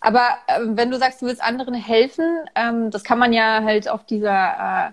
[0.01, 3.87] Aber äh, wenn du sagst, du willst anderen helfen, ähm, das kann man ja halt
[3.87, 4.93] auf dieser äh,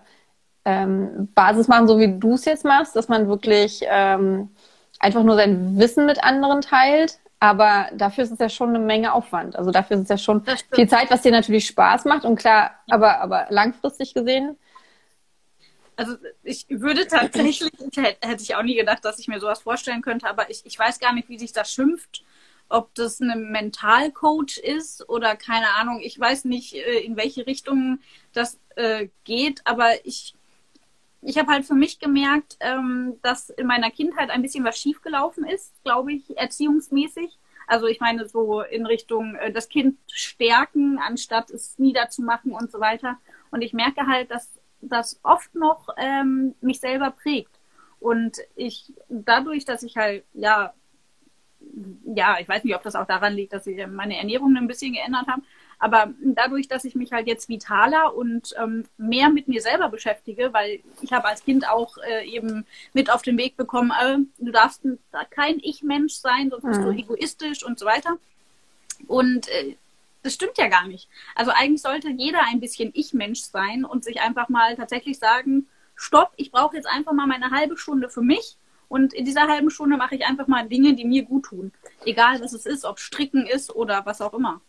[0.66, 4.50] ähm, Basis machen, so wie du es jetzt machst, dass man wirklich ähm,
[5.00, 7.20] einfach nur sein Wissen mit anderen teilt.
[7.40, 9.56] Aber dafür ist es ja schon eine Menge Aufwand.
[9.56, 12.24] Also dafür ist es ja schon viel Zeit, was dir natürlich Spaß macht.
[12.24, 14.58] Und klar, aber, aber langfristig gesehen.
[15.96, 20.28] Also ich würde tatsächlich, hätte ich auch nie gedacht, dass ich mir sowas vorstellen könnte,
[20.30, 22.24] aber ich, ich weiß gar nicht, wie sich das schimpft
[22.72, 26.00] ob das eine Mentalcoach ist oder keine Ahnung.
[26.02, 28.00] Ich weiß nicht, äh, in welche Richtung
[28.34, 30.36] das äh, geht, aber ich,
[31.22, 35.46] ich habe halt für mich gemerkt, ähm, dass in meiner Kindheit ein bisschen was schiefgelaufen
[35.46, 37.38] ist, glaube ich, erziehungsmäßig.
[37.68, 42.80] Also ich meine so in Richtung äh, das Kind stärken, anstatt es niederzumachen und so
[42.80, 43.18] weiter.
[43.52, 47.52] Und ich merke halt, dass das oft noch ähm, mich selber prägt.
[48.00, 50.74] Und ich dadurch, dass ich halt ja
[52.04, 54.94] ja, ich weiß nicht, ob das auch daran liegt, dass ich meine Ernährung ein bisschen
[54.94, 55.42] geändert habe.
[55.82, 60.54] Aber dadurch, dass ich mich halt jetzt vitaler und ähm, mehr mit mir selber beschäftige,
[60.54, 64.52] weil ich habe als Kind auch äh, eben mit auf den Weg bekommen, äh, du
[64.52, 64.84] darfst
[65.32, 66.86] kein Ich-Mensch sein, sonst bist mhm.
[66.86, 68.18] du egoistisch und so weiter.
[69.08, 69.76] Und äh,
[70.22, 71.10] das stimmt ja gar nicht.
[71.34, 76.32] Also eigentlich sollte jeder ein bisschen Ich-Mensch sein und sich einfach mal tatsächlich sagen, stopp,
[76.36, 78.56] ich brauche jetzt einfach mal meine halbe Stunde für mich
[78.88, 81.72] und in dieser halben Stunde mache ich einfach mal Dinge, die mir gut tun.
[82.06, 84.62] Egal, was es ist, ob Stricken ist oder was auch immer.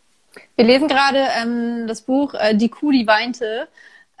[0.55, 3.67] Wir lesen gerade ähm, das Buch äh, Die Kuh, die weinte.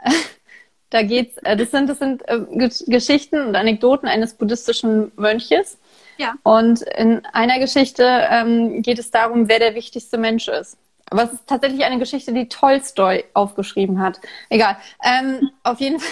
[0.89, 2.39] da geht's, äh, das sind, das sind äh,
[2.87, 5.77] Geschichten und Anekdoten eines buddhistischen Mönches.
[6.17, 6.35] Ja.
[6.43, 10.77] Und in einer Geschichte ähm, geht es darum, wer der wichtigste Mensch ist.
[11.09, 14.19] Aber es ist tatsächlich eine Geschichte, die Tolstoi aufgeschrieben hat.
[14.49, 14.77] Egal.
[15.03, 16.09] Ähm, auf jeden Fall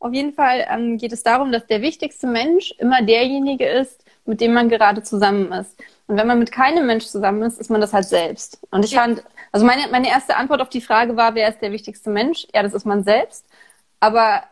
[0.00, 4.40] auf jeden Fall ähm, geht es darum, dass der wichtigste Mensch immer derjenige ist, mit
[4.40, 5.74] dem man gerade zusammen ist.
[6.06, 8.60] Und wenn man mit keinem Mensch zusammen ist, ist man das halt selbst.
[8.70, 9.00] Und ich ja.
[9.00, 12.46] fand, also meine, meine erste Antwort auf die Frage war, wer ist der wichtigste Mensch?
[12.54, 13.46] Ja, das ist man selbst.
[14.00, 14.42] Aber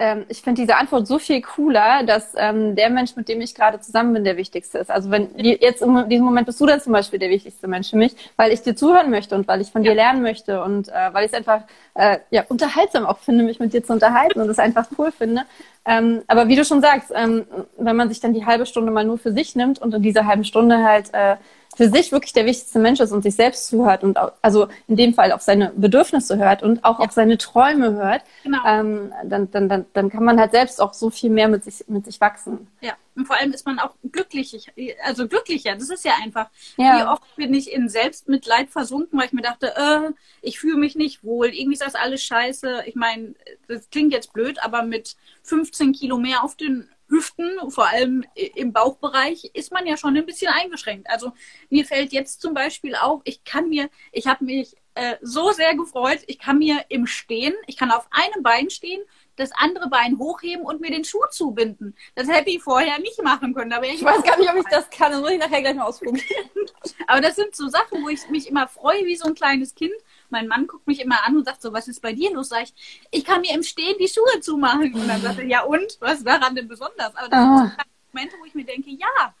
[0.00, 3.54] ähm, ich finde diese Antwort so viel cooler, dass ähm, der Mensch, mit dem ich
[3.54, 4.90] gerade zusammen bin, der wichtigste ist.
[4.90, 7.96] Also wenn jetzt in diesem Moment bist du dann zum Beispiel der wichtigste Mensch für
[7.96, 9.90] mich, weil ich dir zuhören möchte und weil ich von ja.
[9.90, 11.62] dir lernen möchte und äh, weil ich es einfach
[11.94, 15.42] äh, ja, unterhaltsam auch finde, mich mit dir zu unterhalten und es einfach cool finde.
[15.84, 19.04] Ähm, aber wie du schon sagst, ähm, wenn man sich dann die halbe Stunde mal
[19.04, 21.36] nur für sich nimmt und in dieser halben Stunde halt äh,
[21.78, 24.96] für sich wirklich der wichtigste Mensch ist und sich selbst zuhört und auch, also in
[24.96, 27.06] dem Fall auf seine Bedürfnisse hört und auch ja.
[27.06, 28.58] auf seine Träume hört, genau.
[28.66, 31.86] ähm, dann, dann, dann, dann kann man halt selbst auch so viel mehr mit sich,
[31.86, 32.66] mit sich wachsen.
[32.80, 34.72] Ja, und vor allem ist man auch glücklich,
[35.04, 35.76] also glücklicher.
[35.76, 36.48] Das ist ja einfach.
[36.78, 36.98] Ja.
[36.98, 40.10] Wie oft bin ich in Selbstmitleid versunken, weil ich mir dachte, äh,
[40.42, 42.82] ich fühle mich nicht wohl, irgendwie ist das alles scheiße.
[42.86, 43.36] Ich meine,
[43.68, 45.14] das klingt jetzt blöd, aber mit
[45.44, 50.26] 15 Kilo mehr auf den Hüften, vor allem im Bauchbereich, ist man ja schon ein
[50.26, 51.08] bisschen eingeschränkt.
[51.10, 51.32] Also
[51.70, 55.74] mir fällt jetzt zum Beispiel auf, ich kann mir, ich habe mich äh, so sehr
[55.76, 59.00] gefreut, ich kann mir im Stehen, ich kann auf einem Bein stehen,
[59.36, 61.96] das andere Bein hochheben und mir den Schuh zubinden.
[62.16, 63.72] Das hätte ich vorher nicht machen können.
[63.84, 65.12] ich, ich weiß gar nicht, ob ich das kann.
[65.12, 66.50] Das muss ich nachher gleich mal ausprobieren.
[67.06, 69.94] Aber das sind so Sachen, wo ich mich immer freue wie so ein kleines Kind
[70.30, 72.48] mein Mann guckt mich immer an und sagt so, was ist bei dir los?
[72.48, 72.74] Sag ich,
[73.10, 74.94] ich kann mir im Stehen die Schuhe zumachen.
[74.94, 75.96] Und dann sagt er, ja und?
[76.00, 77.14] Was ist daran denn besonders?
[77.16, 77.58] Aber das oh.
[77.58, 77.72] sind
[78.12, 79.34] Momente, wo ich mir denke, ja,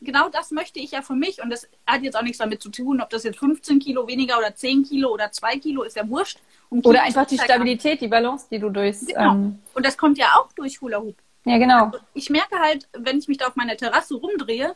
[0.00, 1.42] genau das möchte ich ja für mich.
[1.42, 4.38] Und das hat jetzt auch nichts damit zu tun, ob das jetzt 15 Kilo weniger
[4.38, 6.38] oder 10 Kilo oder 2 Kilo ist ja wurscht.
[6.70, 9.06] Oder einfach die Stabilität, die Balance, die du durchs.
[9.06, 9.32] Genau.
[9.32, 9.58] Ähm...
[9.74, 11.16] Und das kommt ja auch durch Hula Hoop.
[11.44, 11.86] Ja, genau.
[11.86, 14.74] Also ich merke halt, wenn ich mich da auf meiner Terrasse rumdrehe,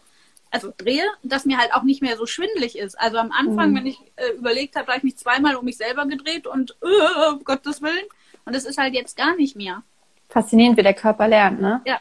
[0.50, 2.98] also drehe, dass mir halt auch nicht mehr so schwindlig ist.
[2.98, 3.76] Also am Anfang, mhm.
[3.76, 7.30] wenn ich äh, überlegt habe, habe ich mich zweimal um mich selber gedreht und äh,
[7.32, 8.06] um Gottes Willen.
[8.44, 9.82] Und das ist halt jetzt gar nicht mehr.
[10.28, 11.80] Faszinierend, wie der Körper lernt, ne?
[11.84, 12.00] Ja.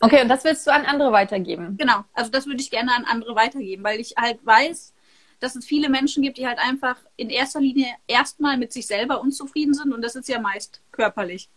[0.00, 1.76] Okay, und das willst du an andere weitergeben?
[1.78, 4.92] Genau, also das würde ich gerne an andere weitergeben, weil ich halt weiß,
[5.38, 9.20] dass es viele Menschen gibt, die halt einfach in erster Linie erstmal mit sich selber
[9.20, 11.48] unzufrieden sind und das ist ja meist körperlich.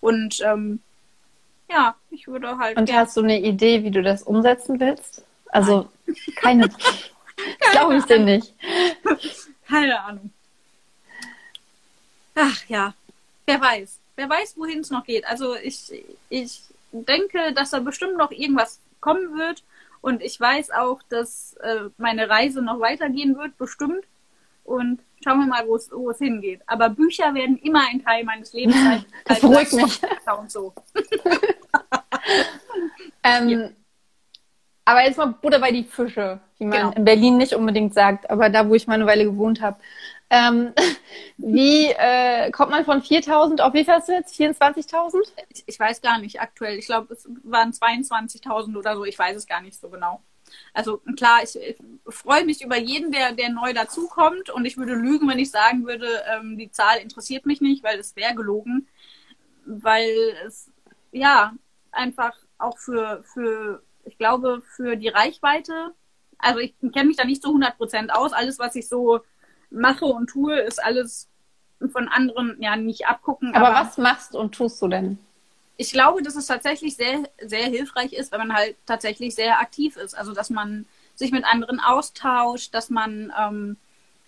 [0.00, 0.80] Und ähm,
[1.70, 2.78] ja, ich würde halt.
[2.78, 5.25] Und hast du eine Idee, wie du das umsetzen willst?
[5.50, 5.88] Also
[6.36, 6.68] keine.
[7.72, 8.54] Glaube ich dir nicht.
[9.68, 10.30] Keine Ahnung.
[12.34, 12.94] Ach ja,
[13.46, 13.98] wer weiß.
[14.16, 15.26] Wer weiß, wohin es noch geht.
[15.26, 15.92] Also ich,
[16.30, 19.62] ich denke, dass da bestimmt noch irgendwas kommen wird.
[20.00, 24.04] Und ich weiß auch, dass äh, meine Reise noch weitergehen wird, bestimmt.
[24.64, 26.60] Und schauen wir mal, wo es, wo es hingeht.
[26.66, 29.04] Aber Bücher werden immer ein Teil meines Lebens sein.
[29.24, 30.00] Das beruhigt mich.
[30.38, 30.72] Und so.
[33.24, 33.68] ähm, ja.
[34.86, 36.92] Aber jetzt mal Butter bei die Fische, wie man genau.
[36.92, 39.78] in Berlin nicht unbedingt sagt, aber da, wo ich mal eine Weile gewohnt habe.
[40.30, 40.72] Ähm,
[41.38, 44.38] wie äh, kommt man von 4.000 auf wie viel hast du jetzt?
[44.38, 45.16] 24.000?
[45.48, 46.78] Ich, ich, weiß gar nicht aktuell.
[46.78, 49.04] Ich glaube, es waren 22.000 oder so.
[49.04, 50.22] Ich weiß es gar nicht so genau.
[50.72, 51.76] Also klar, ich, ich
[52.08, 54.50] freue mich über jeden, der, der neu dazukommt.
[54.50, 57.98] Und ich würde lügen, wenn ich sagen würde, ähm, die Zahl interessiert mich nicht, weil
[57.98, 58.86] es wäre gelogen.
[59.64, 60.14] Weil
[60.46, 60.70] es,
[61.10, 61.54] ja,
[61.90, 65.92] einfach auch für, für ich glaube, für die Reichweite,
[66.38, 68.32] also ich kenne mich da nicht zu 100 Prozent aus.
[68.32, 69.20] Alles, was ich so
[69.70, 71.28] mache und tue, ist alles
[71.90, 73.54] von anderen ja nicht abgucken.
[73.54, 75.18] Aber, aber was machst und tust du denn?
[75.76, 79.96] Ich glaube, dass es tatsächlich sehr, sehr hilfreich ist, wenn man halt tatsächlich sehr aktiv
[79.96, 80.16] ist.
[80.16, 83.76] Also, dass man sich mit anderen austauscht, dass man ähm,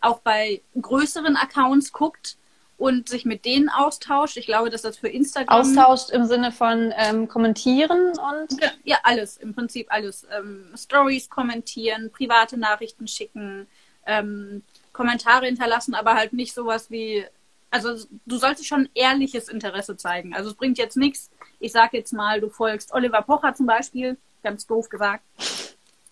[0.01, 2.38] auch bei größeren Accounts guckt
[2.79, 4.37] und sich mit denen austauscht.
[4.37, 5.61] Ich glaube, dass das für Instagram.
[5.61, 8.63] Austauscht im Sinne von ähm, kommentieren und.
[8.63, 10.27] Ja, ja, alles, im Prinzip alles.
[10.37, 13.67] Ähm, Stories kommentieren, private Nachrichten schicken,
[14.07, 14.63] ähm,
[14.93, 17.25] Kommentare hinterlassen, aber halt nicht sowas wie
[17.71, 20.35] also du solltest schon ehrliches Interesse zeigen.
[20.35, 24.17] Also es bringt jetzt nichts, ich sag jetzt mal, du folgst Oliver Pocher zum Beispiel,
[24.43, 25.25] ganz doof gesagt.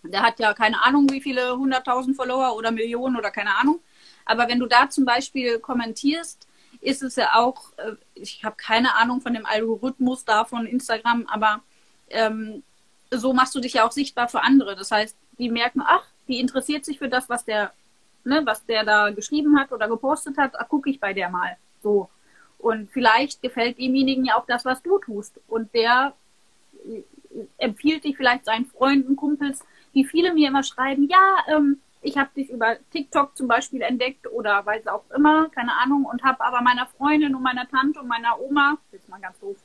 [0.03, 3.81] Der hat ja keine Ahnung, wie viele hunderttausend Follower oder Millionen oder keine Ahnung.
[4.25, 6.46] Aber wenn du da zum Beispiel kommentierst,
[6.81, 11.27] ist es ja auch, äh, ich habe keine Ahnung von dem Algorithmus da von Instagram,
[11.29, 11.61] aber
[12.11, 12.63] ähm,
[13.11, 14.77] so machst du dich ja auch sichtbar für andere.
[14.77, 17.73] Das heißt, die merken, ach, die interessiert sich für das, was der
[18.27, 21.57] ne, was der da geschrieben hat oder gepostet hat, gucke ich bei der mal.
[21.83, 22.11] So.
[22.59, 25.41] Und vielleicht gefällt demjenigen ja auch das, was du tust.
[25.47, 26.15] Und der
[26.85, 27.03] äh,
[27.59, 32.31] empfiehlt dich vielleicht seinen Freunden, Kumpels, wie viele mir immer schreiben, ja, ähm, ich habe
[32.37, 36.63] dich über TikTok zum Beispiel entdeckt oder weiß auch immer, keine Ahnung, und habe aber
[36.63, 39.57] meiner Freundin und meiner Tante und meiner Oma, jetzt mal ganz doof,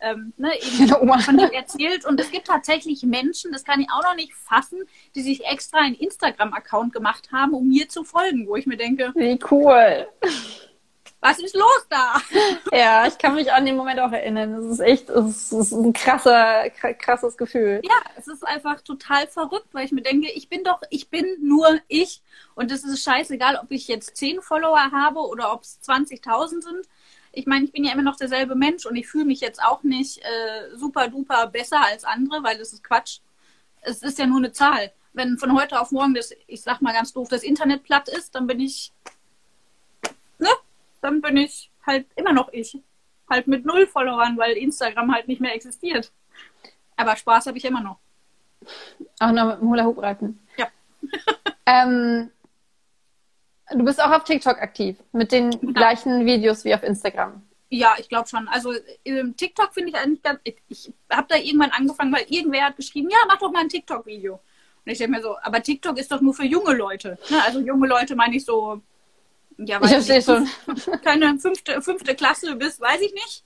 [0.00, 0.88] ähm, ne, eben
[1.20, 2.04] von dir erzählt.
[2.06, 4.84] Und es gibt tatsächlich Menschen, das kann ich auch noch nicht fassen,
[5.14, 9.12] die sich extra einen Instagram-Account gemacht haben, um mir zu folgen, wo ich mir denke,
[9.14, 10.06] wie cool.
[11.28, 12.16] Was ist los da?
[12.72, 14.54] Ja, ich kann mich an den Moment auch erinnern.
[14.54, 17.80] Es ist echt, es ist ein krasser, krasses Gefühl.
[17.82, 21.26] Ja, es ist einfach total verrückt, weil ich mir denke, ich bin doch, ich bin
[21.40, 22.22] nur ich
[22.54, 26.88] und es ist scheißegal, ob ich jetzt 10 Follower habe oder ob es 20.000 sind
[27.32, 29.82] ich meine, ich bin ja immer noch derselbe Mensch und ich fühle mich jetzt auch
[29.82, 33.20] nicht äh, super duper besser als andere, weil das ist Quatsch.
[33.82, 34.92] Es ist ja nur eine Zahl.
[35.12, 38.34] Wenn von heute auf morgen das, ich sag mal ganz doof, das Internet platt ist,
[38.34, 38.92] dann bin ich?
[41.00, 42.78] Dann bin ich halt immer noch ich.
[43.28, 46.12] Halt mit null Followern, weil Instagram halt nicht mehr existiert.
[46.96, 47.98] Aber Spaß habe ich immer noch.
[49.20, 50.40] Auch noch mit dem Hula-Hoop-Reiten.
[50.56, 50.68] Ja.
[51.66, 52.30] ähm,
[53.70, 55.72] Du bist auch auf TikTok aktiv mit den genau.
[55.72, 57.42] gleichen Videos wie auf Instagram.
[57.70, 58.48] Ja, ich glaube schon.
[58.48, 58.72] Also
[59.04, 60.40] ähm, TikTok finde ich eigentlich ganz.
[60.44, 63.68] Ich, ich habe da irgendwann angefangen, weil irgendwer hat geschrieben, ja, mach doch mal ein
[63.68, 64.34] TikTok-Video.
[64.34, 67.18] Und ich denke mir so, aber TikTok ist doch nur für junge Leute.
[67.28, 67.42] Ne?
[67.44, 68.80] Also junge Leute meine ich so,
[69.58, 71.00] ja, weiß ich verstehe schon.
[71.02, 73.42] Keine fünfte, fünfte Klasse bist, weiß ich nicht.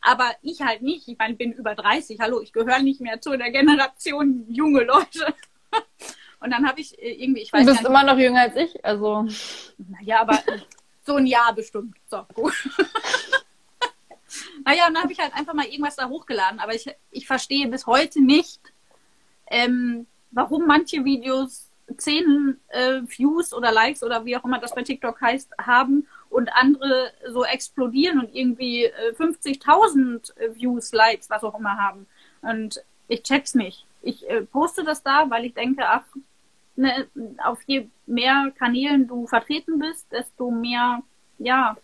[0.00, 1.08] Aber ich halt nicht.
[1.08, 2.18] Ich meine, ich bin über 30.
[2.20, 5.34] Hallo, ich gehöre nicht mehr zu der Generation junge Leute.
[6.40, 8.56] Und dann habe ich äh, irgendwie, ich weiß Du bist nicht, immer noch jünger als
[8.56, 9.26] ich, also.
[9.78, 10.42] Naja, aber
[11.06, 11.96] so ein Jahr bestimmt.
[12.10, 12.52] So, gut.
[14.64, 16.60] naja, und dann habe ich halt einfach mal irgendwas da hochgeladen.
[16.60, 18.60] Aber ich, ich verstehe bis heute nicht,
[19.46, 24.82] ähm, warum manche Videos 10 äh, Views oder Likes oder wie auch immer das bei
[24.82, 31.44] TikTok heißt, haben und andere so explodieren und irgendwie äh, 50.000 äh, Views, Likes, was
[31.44, 32.06] auch immer haben.
[32.42, 33.86] Und ich check's nicht.
[34.02, 36.04] Ich äh, poste das da, weil ich denke, ach,
[36.76, 37.06] ne,
[37.42, 41.02] auf je mehr Kanälen du vertreten bist, desto mehr,
[41.38, 41.76] ja,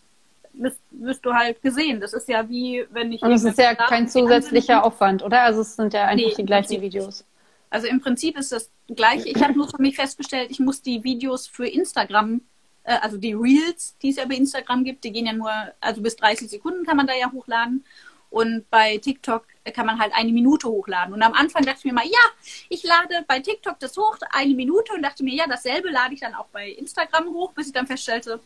[0.52, 2.00] bist, wirst du halt gesehen.
[2.00, 3.22] Das ist ja wie, wenn ich.
[3.22, 5.42] Und es ist ja kein zusätzlicher Aufwand, oder?
[5.42, 7.24] Also es sind ja einfach nee, die gleichen Videos.
[7.70, 9.28] Also im Prinzip ist das gleiche.
[9.28, 12.42] Ich habe nur für mich festgestellt, ich muss die Videos für Instagram,
[12.82, 16.02] äh, also die Reels, die es ja bei Instagram gibt, die gehen ja nur, also
[16.02, 17.84] bis 30 Sekunden kann man da ja hochladen.
[18.28, 21.14] Und bei TikTok kann man halt eine Minute hochladen.
[21.14, 22.20] Und am Anfang dachte ich mir mal, ja,
[22.68, 26.20] ich lade bei TikTok das hoch, eine Minute und dachte mir, ja, dasselbe lade ich
[26.20, 28.40] dann auch bei Instagram hoch, bis ich dann feststellte,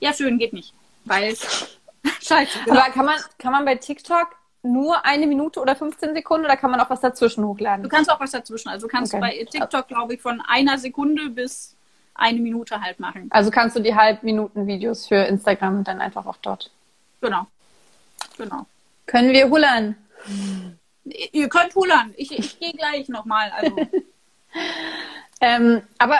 [0.00, 0.72] ja, schön, geht nicht.
[1.04, 1.36] Weil,
[2.22, 2.60] scheiße.
[2.64, 2.80] Genau.
[2.80, 6.70] Aber kann man, kann man bei TikTok nur eine Minute oder 15 Sekunden oder kann
[6.70, 7.82] man auch was dazwischen hochladen?
[7.82, 8.68] Du kannst auch was dazwischen.
[8.68, 9.20] Also kannst okay.
[9.20, 11.76] du bei TikTok, glaube ich, von einer Sekunde bis
[12.14, 13.28] eine Minute halt machen.
[13.30, 16.70] Also kannst du die Halbminuten-Videos für Instagram dann einfach auch dort.
[17.20, 17.46] Genau.
[18.36, 18.66] Genau.
[19.06, 19.96] Können wir hullern?
[21.04, 22.12] Ihr könnt hullern.
[22.16, 23.50] Ich, ich gehe gleich nochmal.
[23.50, 23.76] Also.
[25.40, 26.18] ähm, aber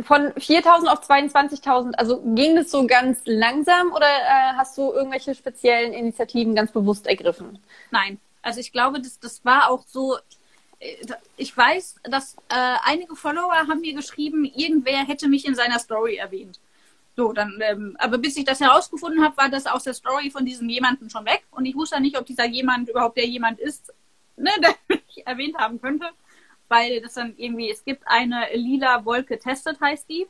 [0.00, 5.34] von 4.000 auf 22.000, also ging das so ganz langsam oder äh, hast du irgendwelche
[5.34, 7.58] speziellen Initiativen ganz bewusst ergriffen?
[7.90, 10.16] Nein, also ich glaube, das, das war auch so.
[10.80, 10.96] Äh,
[11.36, 16.16] ich weiß, dass äh, einige Follower haben mir geschrieben, irgendwer hätte mich in seiner Story
[16.16, 16.58] erwähnt.
[17.14, 20.46] So, dann, ähm, aber bis ich das herausgefunden habe, war das aus der Story von
[20.46, 23.92] diesem jemanden schon weg und ich wusste nicht, ob dieser jemand überhaupt der jemand ist,
[24.36, 26.06] ne, der mich erwähnt haben könnte,
[26.72, 30.26] weil das dann irgendwie, es gibt eine lila Wolke testet, heißt die.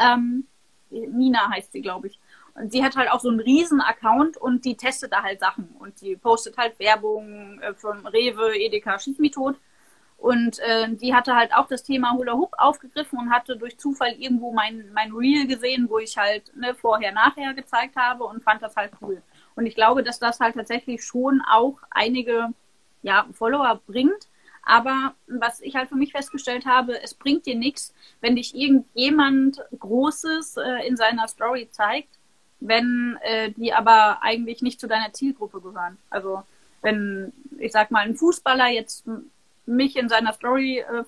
[0.00, 0.46] Ähm,
[0.90, 2.18] Nina heißt sie, glaube ich.
[2.54, 5.68] Und sie hat halt auch so einen riesen Account und die testet da halt Sachen
[5.78, 9.56] und die postet halt Werbung äh, vom Rewe, Edeka, Schieß mich tot.
[10.16, 14.12] Und äh, die hatte halt auch das Thema Hula Hoop aufgegriffen und hatte durch Zufall
[14.12, 18.62] irgendwo mein, mein Reel gesehen, wo ich halt ne, vorher, nachher gezeigt habe und fand
[18.62, 19.20] das halt cool.
[19.56, 22.54] Und ich glaube, dass das halt tatsächlich schon auch einige
[23.02, 24.28] ja, Follower bringt.
[24.64, 29.60] Aber was ich halt für mich festgestellt habe, es bringt dir nichts, wenn dich irgendjemand
[29.78, 32.18] Großes äh, in seiner Story zeigt,
[32.60, 35.98] wenn äh, die aber eigentlich nicht zu deiner Zielgruppe gehören.
[36.10, 36.42] Also
[36.82, 39.04] wenn, ich sag mal, ein Fußballer jetzt
[39.66, 41.04] mich in seiner Story äh,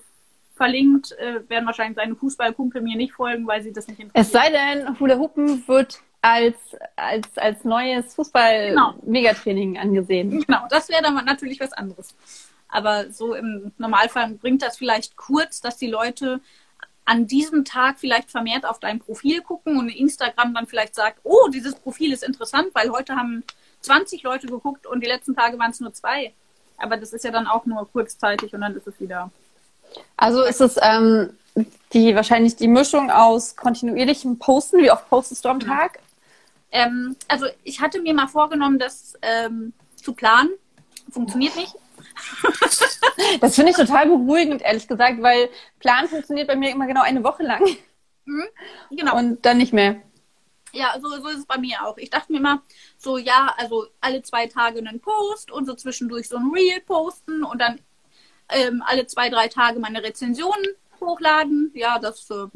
[0.55, 4.25] verlinkt, äh, werden wahrscheinlich seine Fußballkumpel mir nicht folgen, weil sie das nicht interessiert.
[4.25, 6.55] Es sei denn, Hula Hoopen wird als,
[6.95, 9.81] als, als neues Fußball-Megatraining genau.
[9.81, 10.43] angesehen.
[10.45, 12.15] Genau, das wäre dann natürlich was anderes.
[12.69, 16.41] Aber so im Normalfall bringt das vielleicht kurz, dass die Leute
[17.05, 21.47] an diesem Tag vielleicht vermehrt auf dein Profil gucken und Instagram dann vielleicht sagt, oh,
[21.47, 23.43] dieses Profil ist interessant, weil heute haben
[23.81, 26.33] 20 Leute geguckt und die letzten Tage waren es nur zwei.
[26.77, 29.31] Aber das ist ja dann auch nur kurzzeitig und dann ist es wieder.
[30.17, 31.29] Also ist es ähm,
[31.93, 35.99] die wahrscheinlich die Mischung aus kontinuierlichem Posten, wie oft postest du am Tag?
[36.71, 40.49] Ähm, also ich hatte mir mal vorgenommen, das ähm, zu planen.
[41.09, 41.73] Funktioniert nicht.
[43.41, 47.23] das finde ich total beruhigend, ehrlich gesagt, weil Plan funktioniert bei mir immer genau eine
[47.23, 47.63] Woche lang.
[48.25, 48.47] Mhm,
[48.91, 49.17] genau.
[49.17, 50.01] Und dann nicht mehr.
[50.73, 51.97] Ja, so, so ist es bei mir auch.
[51.97, 52.61] Ich dachte mir immer,
[52.97, 57.43] so ja, also alle zwei Tage einen Post und so zwischendurch so ein Reel posten
[57.43, 57.79] und dann
[58.49, 60.65] ähm, alle zwei, drei Tage meine Rezensionen
[60.99, 61.71] hochladen.
[61.73, 62.47] Ja, das äh,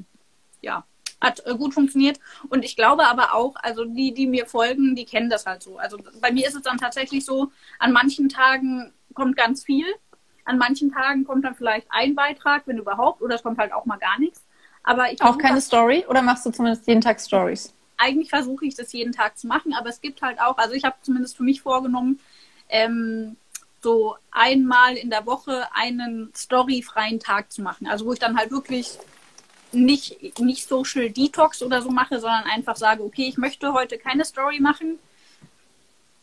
[0.62, 0.86] ja,
[1.22, 2.20] hat äh, gut funktioniert.
[2.50, 5.78] Und ich glaube aber auch, also die, die mir folgen, die kennen das halt so.
[5.78, 9.86] Also bei mir ist es dann tatsächlich so, an manchen Tagen kommt ganz viel.
[10.46, 13.86] An manchen Tagen kommt dann vielleicht ein Beitrag, wenn überhaupt, oder es kommt halt auch
[13.86, 14.44] mal gar nichts.
[14.84, 17.74] Aber ich auch keine Story oder machst du zumindest jeden Tag Stories?
[17.98, 20.84] Eigentlich versuche ich das jeden Tag zu machen, aber es gibt halt auch, also ich
[20.84, 22.20] habe zumindest für mich vorgenommen,
[22.70, 23.36] ähm,
[23.84, 27.88] so einmal in der Woche einen storyfreien Tag zu machen.
[27.88, 28.98] Also wo ich dann halt wirklich
[29.72, 34.26] nicht, nicht Social Detox oder so mache, sondern einfach sage, okay, ich möchte heute keine
[34.26, 35.00] Story machen,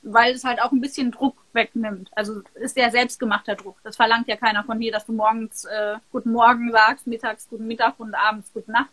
[0.03, 2.11] weil es halt auch ein bisschen Druck wegnimmt.
[2.15, 3.77] Also ist ja selbstgemachter Druck.
[3.83, 7.67] Das verlangt ja keiner von dir, dass du morgens äh, Guten Morgen sagst, mittags Guten
[7.67, 8.91] Mittag und abends Gute Nacht.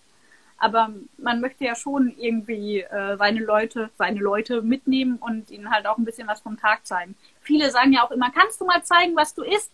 [0.58, 5.86] Aber man möchte ja schon irgendwie äh, seine Leute, seine Leute mitnehmen und ihnen halt
[5.86, 7.16] auch ein bisschen was vom Tag zeigen.
[7.42, 9.72] Viele sagen ja auch immer, kannst du mal zeigen, was du isst?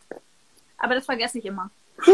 [0.77, 1.69] Aber das vergesse ich immer.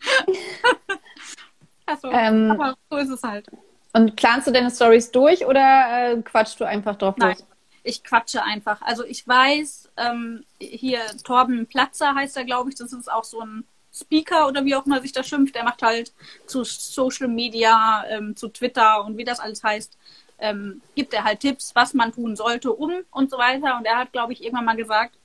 [1.86, 3.46] also, ähm, aber so ist es halt.
[3.92, 7.46] Und planst du deine Stories durch oder äh, quatschst du einfach drauf Nein, los?
[7.82, 8.80] Ich quatsche einfach.
[8.82, 13.40] Also ich weiß, ähm, hier Torben Platzer heißt er, glaube ich, das ist auch so
[13.40, 15.54] ein Speaker oder wie auch immer sich das schimpft.
[15.54, 16.12] Der macht halt
[16.46, 19.96] zu Social Media, ähm, zu Twitter und wie das alles heißt,
[20.38, 23.76] ähm, gibt er halt Tipps, was man tun sollte, um und so weiter.
[23.76, 25.16] Und er hat, glaube ich, irgendwann mal gesagt,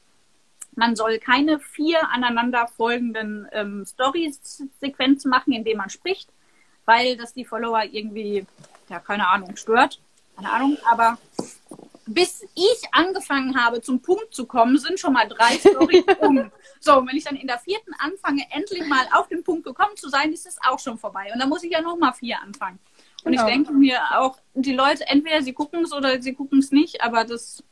[0.76, 6.30] man soll keine vier aneinander folgenden ähm, Story-Sequenzen machen, indem man spricht,
[6.86, 8.46] weil das die Follower irgendwie,
[8.90, 10.00] ja, keine Ahnung, stört.
[10.36, 11.18] Keine Ahnung, aber
[12.08, 16.52] bis ich angefangen habe, zum Punkt zu kommen, sind schon mal drei Storys um.
[16.80, 19.96] So, und wenn ich dann in der vierten anfange, endlich mal auf den Punkt gekommen
[19.96, 21.32] zu sein, ist es auch schon vorbei.
[21.34, 22.80] Und dann muss ich ja noch mal vier anfangen.
[23.24, 23.48] Und genau.
[23.48, 27.02] ich denke mir auch, die Leute, entweder sie gucken es oder sie gucken es nicht,
[27.02, 27.64] aber das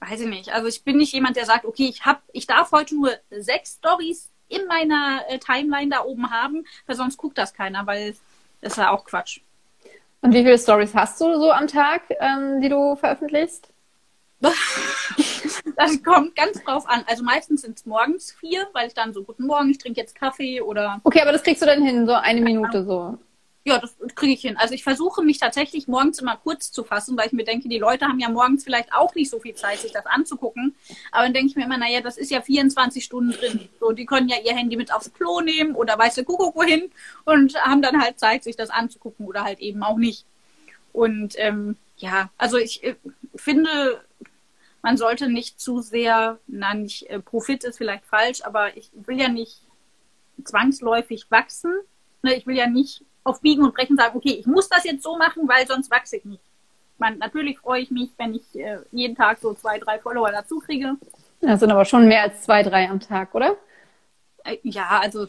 [0.00, 0.52] weiß ich nicht.
[0.52, 3.76] Also ich bin nicht jemand, der sagt, okay, ich hab, ich darf heute nur sechs
[3.76, 8.14] Stories in meiner äh, Timeline da oben haben, weil sonst guckt das keiner, weil
[8.60, 9.40] das ist ja auch Quatsch.
[10.20, 13.68] Und wie viele Stories hast du so am Tag, ähm, die du veröffentlichst?
[15.76, 17.04] das kommt ganz drauf an.
[17.06, 20.14] Also meistens sind es morgens vier, weil ich dann so, guten Morgen, ich trinke jetzt
[20.16, 21.00] Kaffee oder.
[21.04, 23.18] Okay, aber das kriegst du dann hin, so eine Minute so.
[23.64, 24.56] Ja, das kriege ich hin.
[24.56, 27.78] Also ich versuche mich tatsächlich morgens immer kurz zu fassen, weil ich mir denke, die
[27.78, 30.74] Leute haben ja morgens vielleicht auch nicht so viel Zeit, sich das anzugucken.
[31.12, 33.68] Aber dann denke ich mir immer, naja, das ist ja 24 Stunden drin.
[33.78, 36.90] So, die können ja ihr Handy mit aufs Klo nehmen oder weiße Kuckuck wohin
[37.24, 40.24] und haben dann halt Zeit, sich das anzugucken oder halt eben auch nicht.
[40.92, 42.96] Und ähm, ja, also ich äh,
[43.36, 44.02] finde,
[44.82, 49.20] man sollte nicht zu sehr, na nicht äh, Profit ist vielleicht falsch, aber ich will
[49.20, 49.60] ja nicht
[50.44, 51.72] zwangsläufig wachsen.
[52.22, 55.02] Ne, ich will ja nicht auf Biegen und Brechen sagen, okay, ich muss das jetzt
[55.02, 56.42] so machen, weil sonst wachse ich nicht.
[56.98, 60.58] Man, natürlich freue ich mich, wenn ich äh, jeden Tag so zwei, drei Follower dazu
[60.58, 60.96] kriege.
[61.40, 63.56] Das sind aber schon mehr als zwei, drei am Tag, oder?
[64.44, 65.26] Äh, ja, also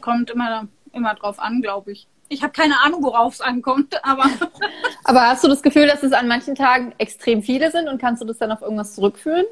[0.00, 2.06] kommt immer, immer drauf an, glaube ich.
[2.30, 4.24] Ich habe keine Ahnung, worauf es ankommt, aber.
[5.04, 8.22] aber hast du das Gefühl, dass es an manchen Tagen extrem viele sind und kannst
[8.22, 9.46] du das dann auf irgendwas zurückführen?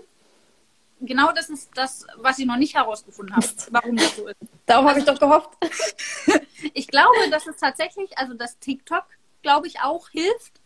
[1.01, 4.37] Genau das ist das, was ich noch nicht herausgefunden habe, warum das so ist.
[4.67, 5.51] Darauf also, habe ich doch gehofft.
[6.75, 9.05] ich glaube, dass es tatsächlich, also dass TikTok,
[9.43, 10.61] glaube ich, auch hilft.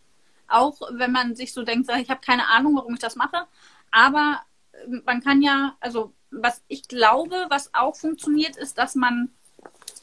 [0.47, 3.47] Auch wenn man sich so denkt, ich habe keine Ahnung, warum ich das mache.
[3.89, 4.41] Aber
[4.85, 9.31] ähm, man kann ja, also was ich glaube, was auch funktioniert, ist, dass man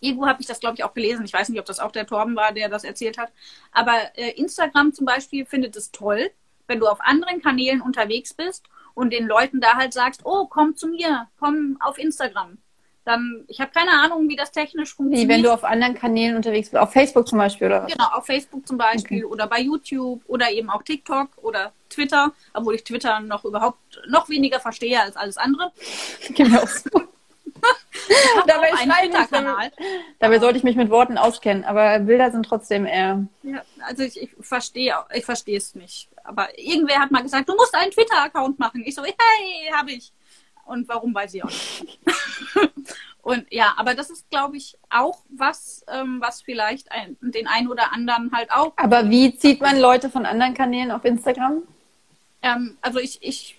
[0.01, 1.25] Irgendwo habe ich das, glaube ich, auch gelesen.
[1.25, 3.33] Ich weiß nicht, ob das auch der Torben war, der das erzählt hat.
[3.73, 6.31] Aber äh, Instagram zum Beispiel findet es toll,
[6.69, 8.69] wenn du auf anderen Kanälen unterwegs bist
[8.99, 12.59] und den Leuten da halt sagst, oh, komm zu mir, komm auf Instagram.
[13.05, 15.29] Dann, ich habe keine Ahnung, wie das technisch funktioniert.
[15.29, 17.93] Wie wenn du auf anderen Kanälen unterwegs bist, auf Facebook zum Beispiel oder was?
[17.93, 19.33] Genau, auf Facebook zum Beispiel okay.
[19.33, 23.79] oder bei YouTube oder eben auch TikTok oder Twitter, obwohl ich Twitter noch überhaupt
[24.09, 25.71] noch weniger verstehe als alles andere.
[26.35, 26.63] Genau.
[28.47, 28.71] dabei,
[29.31, 29.73] Kanal.
[30.19, 33.27] dabei sollte ich mich mit Worten auskennen, aber Bilder sind trotzdem eher.
[33.43, 36.09] Ja, also ich, ich verstehe ich verstehe es nicht.
[36.25, 38.83] Aber irgendwer hat mal gesagt, du musst einen Twitter-Account machen.
[38.85, 40.13] Ich so, hey, habe ich.
[40.67, 41.99] Und warum weiß ich auch nicht.
[43.23, 47.69] Und ja, aber das ist, glaube ich, auch was, ähm, was vielleicht ein, den einen
[47.69, 48.73] oder anderen halt auch.
[48.77, 51.63] Aber wie zieht man Leute von anderen Kanälen auf Instagram?
[52.41, 53.58] Ähm, also ich, ich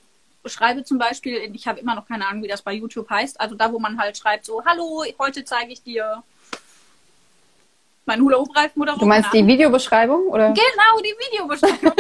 [0.49, 3.55] schreibe zum Beispiel, ich habe immer noch keine Ahnung, wie das bei YouTube heißt, also
[3.55, 6.23] da, wo man halt schreibt, so, hallo, heute zeige ich dir
[8.05, 10.47] mein Hula Hoop Reif Du meinst die Videobeschreibung oder?
[10.47, 11.93] Genau, die Videobeschreibung.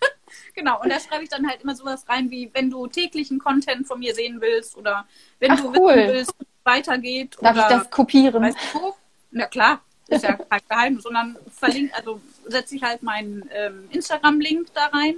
[0.54, 3.86] genau, und da schreibe ich dann halt immer sowas rein, wie wenn du täglichen Content
[3.86, 5.06] von mir sehen willst oder
[5.38, 5.94] wenn Ach, du cool.
[5.94, 7.36] wissen willst, wie es weitergeht.
[7.40, 8.42] Darf oder, ich das kopieren?
[8.42, 8.94] Weißt du?
[9.30, 14.74] Na klar, ist ja kein Geheimnis, sondern verlinkt, also setze ich halt meinen ähm, Instagram-Link
[14.74, 15.16] da rein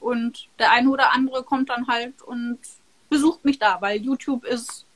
[0.00, 2.58] und der eine oder andere kommt dann halt und
[3.08, 4.86] besucht mich da, weil YouTube ist,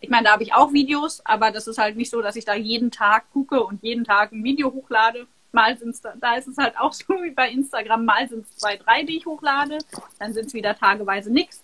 [0.00, 2.44] ich meine, da habe ich auch Videos, aber das ist halt nicht so, dass ich
[2.44, 5.26] da jeden Tag gucke und jeden Tag ein Video hochlade.
[5.52, 8.44] Mal sind es da, da ist es halt auch so wie bei Instagram, mal sind
[8.44, 9.78] es zwei, drei, die ich hochlade,
[10.18, 11.60] dann sind es wieder tageweise nichts.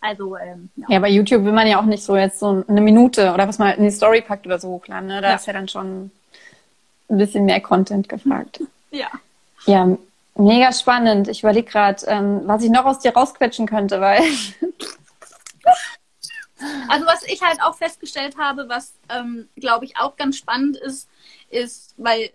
[0.00, 0.86] Also, ähm, ja.
[0.90, 3.58] ja, bei YouTube will man ja auch nicht so jetzt so eine Minute oder was
[3.58, 5.08] man in die Story packt oder so hochladen.
[5.08, 5.20] Ne?
[5.20, 5.34] Da ja.
[5.34, 6.12] ist ja dann schon
[7.08, 8.60] ein bisschen mehr Content gefragt.
[8.90, 9.08] Ja.
[9.66, 9.96] Ja,
[10.38, 11.26] Mega spannend.
[11.26, 14.22] Ich überlege gerade, ähm, was ich noch aus dir rausquetschen könnte, weil.
[16.88, 21.08] also was ich halt auch festgestellt habe, was ähm, glaube ich auch ganz spannend ist,
[21.50, 22.30] ist, weil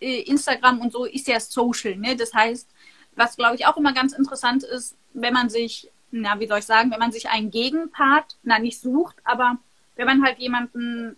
[0.00, 2.16] äh, Instagram und so ist ja Social, ne?
[2.16, 2.68] Das heißt,
[3.14, 6.66] was glaube ich auch immer ganz interessant ist, wenn man sich, na, wie soll ich
[6.66, 9.58] sagen, wenn man sich einen Gegenpart, na, nicht sucht, aber
[9.94, 11.14] wenn man halt jemanden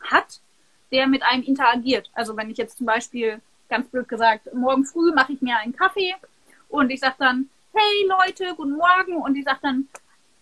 [0.00, 0.40] hat,
[0.90, 2.10] der mit einem interagiert.
[2.14, 3.40] Also wenn ich jetzt zum Beispiel
[3.72, 6.14] ganz blöd gesagt, morgen früh mache ich mir einen Kaffee
[6.68, 9.16] und ich sage dann, hey Leute, guten Morgen.
[9.16, 9.88] Und die sagt dann,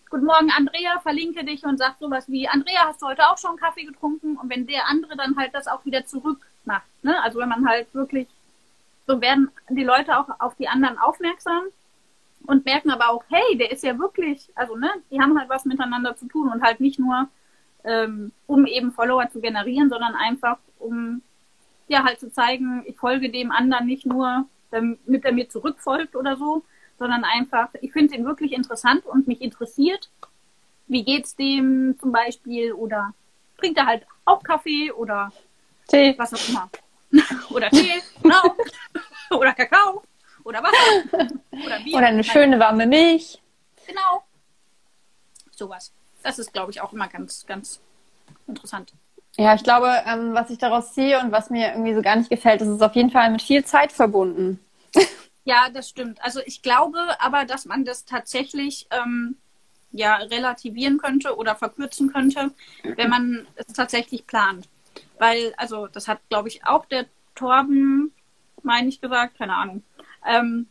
[0.09, 3.55] guten Morgen Andrea, verlinke dich und sagt sowas wie, Andrea, hast du heute auch schon
[3.55, 4.35] Kaffee getrunken?
[4.35, 6.87] Und wenn der andere dann halt das auch wieder zurück macht.
[7.03, 7.15] Ne?
[7.23, 8.27] Also wenn man halt wirklich,
[9.07, 11.63] so werden die Leute auch auf die anderen aufmerksam
[12.47, 15.63] und merken aber auch, hey, der ist ja wirklich, also ne, die haben halt was
[15.63, 17.29] miteinander zu tun und halt nicht nur,
[17.85, 21.21] ähm, um eben Follower zu generieren, sondern einfach, um
[21.91, 26.37] ja halt zu zeigen, ich folge dem anderen nicht nur, damit er mir zurückfolgt oder
[26.37, 26.63] so,
[26.97, 30.09] sondern einfach, ich finde ihn wirklich interessant und mich interessiert,
[30.87, 33.13] wie geht's dem zum Beispiel oder
[33.57, 35.31] trinkt er halt auch Kaffee oder
[35.87, 36.15] Tee.
[36.17, 36.69] was auch immer.
[37.49, 38.55] oder Tee, genau.
[39.31, 40.03] oder Kakao
[40.43, 41.33] oder Wasser.
[41.51, 41.97] Oder Bier.
[41.97, 43.41] Oder eine schöne warme Milch.
[43.87, 44.23] Genau.
[45.51, 45.93] Sowas.
[46.23, 47.81] Das ist, glaube ich, auch immer ganz, ganz
[48.47, 48.93] interessant.
[49.37, 52.29] Ja, ich glaube, ähm, was ich daraus ziehe und was mir irgendwie so gar nicht
[52.29, 54.59] gefällt, ist es auf jeden Fall mit viel Zeit verbunden.
[55.43, 56.23] Ja, das stimmt.
[56.23, 59.37] Also ich glaube aber, dass man das tatsächlich ähm,
[59.91, 62.51] ja relativieren könnte oder verkürzen könnte,
[62.83, 64.69] wenn man es tatsächlich plant.
[65.17, 68.13] Weil, also das hat, glaube ich, auch der Torben,
[68.61, 69.83] meine ich gesagt, keine Ahnung.
[70.27, 70.67] Ähm,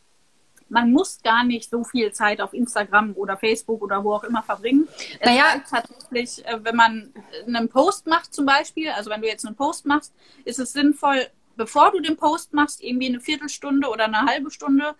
[0.71, 4.41] man muss gar nicht so viel Zeit auf Instagram oder Facebook oder wo auch immer
[4.41, 4.87] verbringen.
[5.23, 7.13] Naja, tatsächlich, äh, wenn man
[7.45, 10.13] einen Post macht zum Beispiel, also wenn du jetzt einen Post machst,
[10.45, 14.95] ist es sinnvoll, bevor du den Post machst, irgendwie eine Viertelstunde oder eine halbe Stunde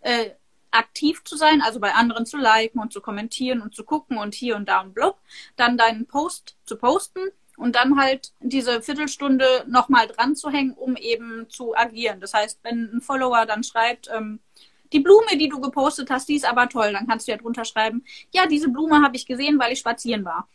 [0.00, 0.30] äh,
[0.70, 4.34] aktiv zu sein, also bei anderen zu liken und zu kommentieren und zu gucken und
[4.34, 5.18] hier und da und blub,
[5.56, 7.20] dann deinen Post zu posten
[7.56, 12.20] und dann halt diese Viertelstunde nochmal dran zu hängen, um eben zu agieren.
[12.20, 14.40] Das heißt, wenn ein Follower dann schreibt, ähm,
[14.92, 16.92] die Blume, die du gepostet hast, die ist aber toll.
[16.92, 20.24] Dann kannst du ja drunter schreiben, ja, diese Blume habe ich gesehen, weil ich spazieren
[20.24, 20.48] war.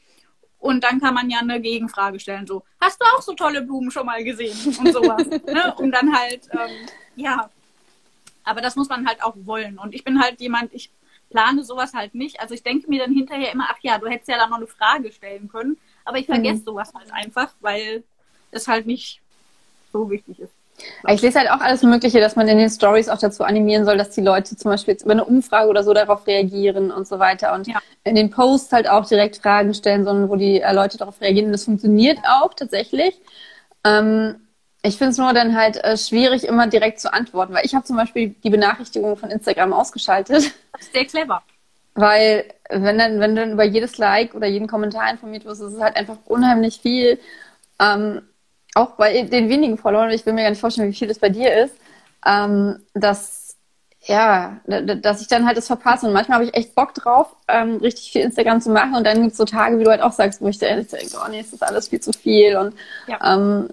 [0.60, 3.92] Und dann kann man ja eine Gegenfrage stellen, so, hast du auch so tolle Blumen
[3.92, 4.58] schon mal gesehen?
[4.80, 5.26] Und sowas.
[5.28, 5.76] ne?
[5.78, 7.52] Und dann halt, ähm, ja.
[8.44, 9.78] Aber das muss man halt auch wollen.
[9.78, 10.90] Und ich bin halt jemand, ich
[11.30, 12.40] plane sowas halt nicht.
[12.40, 14.68] Also ich denke mir dann hinterher immer, ach ja, du hättest ja da noch eine
[14.68, 15.78] Frage stellen können.
[16.04, 16.66] Aber ich vergesse mhm.
[16.66, 18.04] sowas halt einfach, weil
[18.50, 19.22] es halt nicht
[19.94, 20.55] so wichtig ist.
[21.08, 23.98] Ich lese halt auch alles Mögliche, dass man in den Stories auch dazu animieren soll,
[23.98, 27.20] dass die Leute zum Beispiel jetzt über eine Umfrage oder so darauf reagieren und so
[27.20, 27.54] weiter.
[27.54, 27.80] Und ja.
[28.04, 31.48] in den Posts halt auch direkt Fragen stellen, sondern wo die äh, Leute darauf reagieren.
[31.48, 33.20] Und das funktioniert auch tatsächlich.
[33.86, 34.36] Ähm,
[34.82, 37.86] ich finde es nur dann halt äh, schwierig, immer direkt zu antworten, weil ich habe
[37.86, 40.52] zum Beispiel die Benachrichtigungen von Instagram ausgeschaltet.
[40.94, 41.42] Sehr clever.
[41.96, 45.74] Weil wenn dann, wenn du dann über jedes Like oder jeden Kommentar informiert wirst, ist
[45.74, 47.20] es halt einfach unheimlich viel.
[47.80, 48.22] Ähm,
[48.76, 51.30] auch bei den wenigen Followern, ich will mir gar nicht vorstellen, wie viel das bei
[51.30, 51.76] dir ist,
[52.26, 53.46] ähm, dass
[54.08, 56.06] ja, dass ich dann halt das verpasse.
[56.06, 58.94] Und manchmal habe ich echt Bock drauf, ähm, richtig viel Instagram zu machen.
[58.94, 61.28] Und dann gibt es so Tage, wie du halt auch sagst, wo ich denke, oh
[61.30, 62.56] nee, es ist alles viel zu viel.
[62.56, 62.76] Und
[63.08, 63.34] ja.
[63.34, 63.70] Ähm,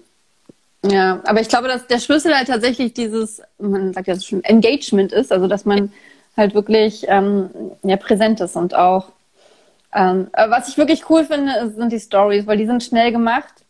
[0.85, 5.13] ja, aber ich glaube, dass der Schlüssel halt tatsächlich dieses, man sagt ja schon, Engagement
[5.13, 5.93] ist, also dass man
[6.35, 7.49] halt wirklich ähm,
[7.83, 9.09] ja, präsent ist und auch
[9.93, 13.62] ähm, was ich wirklich cool finde, sind die Stories, weil die sind schnell gemacht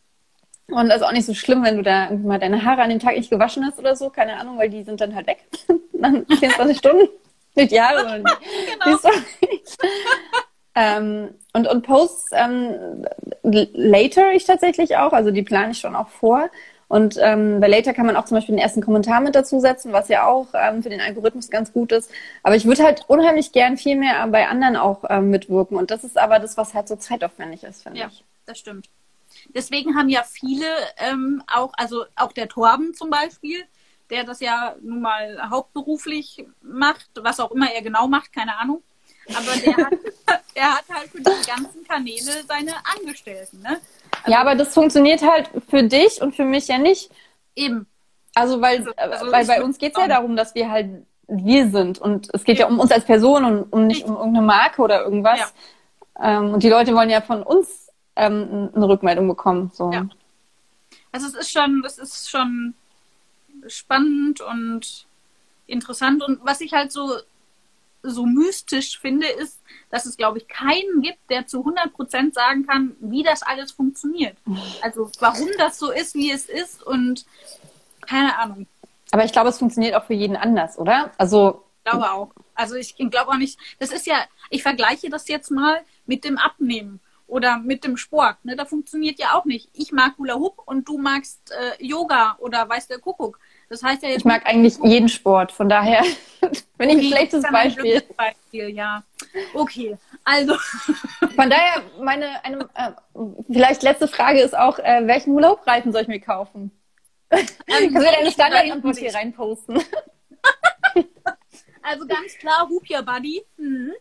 [0.76, 3.00] und das ist auch nicht so schlimm, wenn du da mal deine Haare an dem
[3.00, 5.46] Tag nicht gewaschen hast oder so, keine Ahnung, weil die sind dann halt weg.
[5.94, 7.08] dann 24 Stunden,
[7.56, 8.24] nicht Jahre, sondern
[8.84, 8.98] genau.
[10.76, 13.06] ähm, und, und Posts ähm,
[13.44, 16.50] later ich tatsächlich auch, also die plane ich schon auch vor.
[16.94, 20.10] Und ähm, bei Later kann man auch zum Beispiel den ersten Kommentar mit dazusetzen, was
[20.10, 22.12] ja auch ähm, für den Algorithmus ganz gut ist.
[22.44, 25.76] Aber ich würde halt unheimlich gern viel mehr bei anderen auch ähm, mitwirken.
[25.76, 28.20] Und das ist aber das, was halt so zeitaufwendig ist, finde ja, ich.
[28.20, 28.90] Ja, das stimmt.
[29.50, 30.66] Deswegen haben ja viele
[30.98, 33.64] ähm, auch, also auch der Torben zum Beispiel,
[34.10, 38.84] der das ja nun mal hauptberuflich macht, was auch immer er genau macht, keine Ahnung.
[39.30, 39.94] Aber der hat,
[40.54, 43.80] er hat halt für die ganzen Kanäle seine Angestellten, ne?
[44.24, 47.10] Also, ja, aber das funktioniert halt für dich und für mich ja nicht.
[47.56, 47.88] Eben.
[48.36, 51.70] Also, weil, also, also weil bei uns geht es ja darum, dass wir halt wir
[51.70, 52.00] sind.
[52.00, 54.82] Und es geht ja, ja um uns als Person und um nicht um irgendeine Marke
[54.82, 55.54] oder irgendwas.
[56.20, 56.38] Ja.
[56.38, 57.83] Ähm, und die Leute wollen ja von uns
[58.16, 59.72] ähm, eine Rückmeldung bekommen.
[59.74, 59.92] So.
[59.92, 60.08] Ja.
[61.12, 62.74] Also es ist schon, es ist schon
[63.68, 65.06] spannend und
[65.68, 66.24] interessant.
[66.24, 67.18] Und was ich halt so
[68.04, 72.68] so mystisch finde, ist, dass es, glaube ich, keinen gibt, der zu 100 Prozent sagen
[72.68, 74.38] kann, wie das alles funktioniert.
[74.82, 77.26] Also warum das so ist, wie es ist und
[78.02, 78.68] keine Ahnung.
[79.12, 81.12] Aber ich glaube, es funktioniert auch für jeden anders, oder?
[81.18, 82.32] Also ich glaube auch.
[82.56, 84.18] Also ich glaube auch nicht, das ist ja,
[84.50, 88.44] ich vergleiche das jetzt mal mit dem Abnehmen oder mit dem Sport.
[88.44, 88.56] Ne?
[88.56, 89.70] Da funktioniert ja auch nicht.
[89.74, 93.40] Ich mag Hula Hoop und du magst äh, Yoga oder weiß der Kuckuck.
[93.70, 94.20] Das heißt ja jetzt.
[94.20, 96.04] Ich mag eigentlich jeden Sport, von daher
[96.78, 97.96] bin ich ein schlechtes Beispiel.
[97.96, 99.04] Ein Beispiel, ja.
[99.54, 100.56] Okay, also.
[101.36, 102.92] Von daher, meine eine, äh,
[103.52, 106.72] vielleicht letzte Frage ist auch, äh, welchen Urlaubreifen soll ich mir kaufen?
[107.32, 109.78] Ähm, Kannst du deine Standardantwort hier reinposten?
[111.82, 113.44] also ganz klar, Hoop Your Buddy.
[113.58, 113.94] Mhm.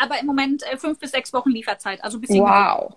[0.00, 2.02] Aber im Moment äh, fünf bis sechs Wochen Lieferzeit.
[2.02, 2.94] Also bis Wow.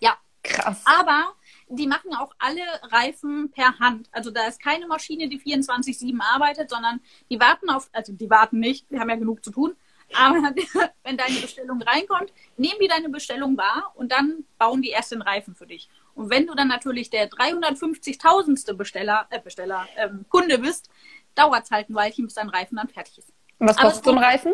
[0.00, 0.16] Ja.
[0.42, 0.82] Krass.
[0.84, 1.34] Aber
[1.68, 4.08] die machen auch alle Reifen per Hand.
[4.12, 7.00] Also da ist keine Maschine, die 24-7 arbeitet, sondern
[7.30, 9.76] die warten auf, also die warten nicht, die haben ja genug zu tun.
[10.12, 10.34] Aber
[11.04, 15.22] wenn deine Bestellung reinkommt, nehmen die deine Bestellung wahr und dann bauen die erst den
[15.22, 15.88] Reifen für dich.
[16.14, 18.74] Und wenn du dann natürlich der 350.000.
[18.74, 20.90] Besteller, äh, Besteller, ähm, Kunde bist,
[21.34, 23.32] dauert es halt ein Weilchen, bis dein Reifen dann fertig ist.
[23.58, 24.52] Und was kostet so ein Reifen?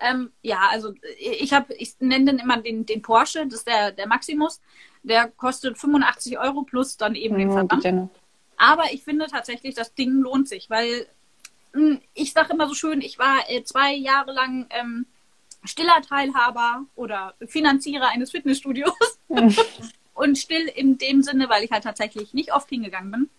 [0.00, 3.92] Ähm, ja, also ich habe, ich nenne den immer den, den Porsche, das ist der,
[3.92, 4.60] der Maximus.
[5.02, 8.10] Der kostet 85 Euro plus dann eben den Verband.
[8.56, 11.06] Aber ich finde tatsächlich, das Ding lohnt sich, weil
[11.72, 15.06] hm, ich sage immer so schön, ich war äh, zwei Jahre lang ähm,
[15.64, 18.92] stiller Teilhaber oder Finanzierer eines Fitnessstudios.
[20.14, 23.30] und still in dem Sinne, weil ich halt tatsächlich nicht oft hingegangen bin.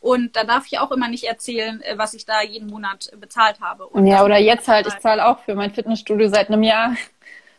[0.00, 3.60] Und da darf ich auch immer nicht erzählen, äh, was ich da jeden Monat bezahlt
[3.60, 3.86] habe.
[3.86, 6.96] Und ja, oder jetzt halt, ich zahle auch für mein Fitnessstudio seit einem Jahr.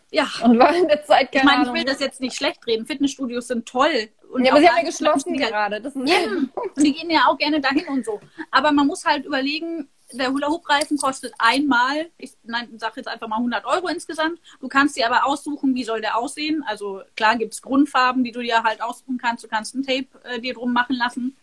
[0.10, 0.28] Ja.
[0.44, 2.86] Und war in der Zeit keine Ich meine, ich will das jetzt nicht schlecht reden.
[2.86, 4.10] Fitnessstudios sind toll.
[4.32, 5.82] Und ja, aber sie haben ja geschlossen gerade.
[5.82, 8.20] Das ja, und die gehen ja auch gerne dahin und so.
[8.50, 12.34] Aber man muss halt überlegen, der Hula-Hoop-Reifen kostet einmal, ich
[12.78, 14.40] sage jetzt einfach mal 100 Euro insgesamt.
[14.60, 16.64] Du kannst dir aber aussuchen, wie soll der aussehen.
[16.68, 19.44] Also klar gibt es Grundfarben, die du dir halt aussuchen kannst.
[19.44, 21.38] Du kannst ein Tape äh, dir drum machen lassen.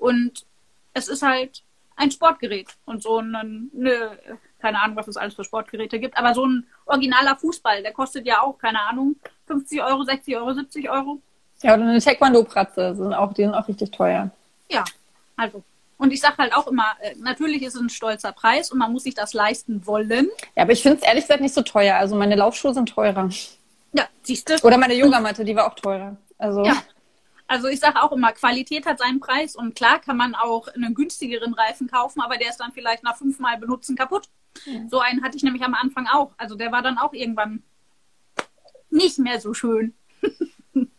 [0.00, 0.46] Und
[0.94, 1.62] es ist halt
[1.96, 2.68] ein Sportgerät.
[2.86, 4.18] Und so ein, ne,
[4.58, 8.26] keine Ahnung, was es alles für Sportgeräte gibt, aber so ein originaler Fußball, der kostet
[8.26, 11.20] ja auch, keine Ahnung, 50 Euro, 60 Euro, 70 Euro.
[11.62, 14.30] Ja, oder eine Taekwondo-Pratze, sind auch, die sind auch richtig teuer.
[14.70, 14.84] Ja,
[15.36, 15.62] also.
[15.98, 18.90] Und ich sage halt auch immer, äh, natürlich ist es ein stolzer Preis und man
[18.90, 20.30] muss sich das leisten wollen.
[20.56, 21.96] Ja, aber ich finde es ehrlich gesagt nicht so teuer.
[21.96, 23.28] Also meine Laufschuhe sind teurer.
[23.92, 24.54] Ja, siehst du.
[24.66, 26.16] Oder meine Yogamatte, die war auch teurer.
[26.38, 26.64] Also.
[26.64, 26.82] Ja.
[27.50, 30.94] Also ich sage auch immer, Qualität hat seinen Preis und klar kann man auch einen
[30.94, 34.28] günstigeren Reifen kaufen, aber der ist dann vielleicht nach fünfmal benutzen kaputt.
[34.66, 34.86] Ja.
[34.88, 36.30] So einen hatte ich nämlich am Anfang auch.
[36.36, 37.64] Also der war dann auch irgendwann
[38.88, 39.94] nicht mehr so schön.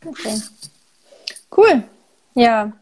[0.04, 0.42] Okay.
[1.56, 1.84] Cool.
[2.34, 2.74] Ja.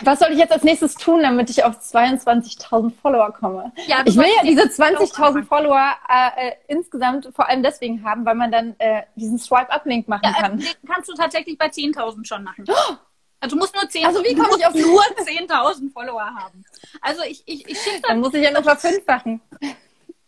[0.00, 3.72] Was soll ich jetzt als nächstes tun, damit ich auf 22.000 Follower komme?
[3.86, 8.34] Ja, ich will ja diese 20.000 Follower äh, äh, insgesamt vor allem deswegen haben, weil
[8.34, 10.58] man dann äh, diesen Swipe-Up-Link machen ja, kann.
[10.58, 12.64] Den kannst du tatsächlich bei 10.000 schon machen.
[12.68, 12.94] Oh!
[13.40, 16.64] Also du musst nur 10.000 also wie komme ich auf nur 10.000 Follower haben.
[17.00, 18.10] Also ich, ich, ich schicke dann.
[18.10, 19.40] Dann muss ich ja noch verfünffachen.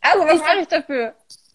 [0.00, 1.14] Also was mache ich dafür?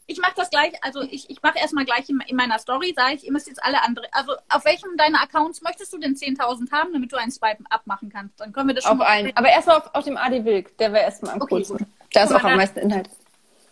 [0.10, 3.16] Ich mache das gleich, also ich, ich mache erstmal gleich in, in meiner Story, sage
[3.16, 6.72] ich, ihr müsst jetzt alle andere, also auf welchem deiner Accounts möchtest du denn 10.000
[6.72, 8.40] haben, damit du einen Swipe abmachen kannst?
[8.40, 9.38] Dann können wir das schon Auf einen.
[9.38, 10.76] Aber erstmal auf, auf dem AD Wilk.
[10.80, 11.78] Der wäre erstmal am Okay, coolsten.
[11.78, 11.88] gut.
[12.12, 13.08] Da ist auch am meisten Inhalt.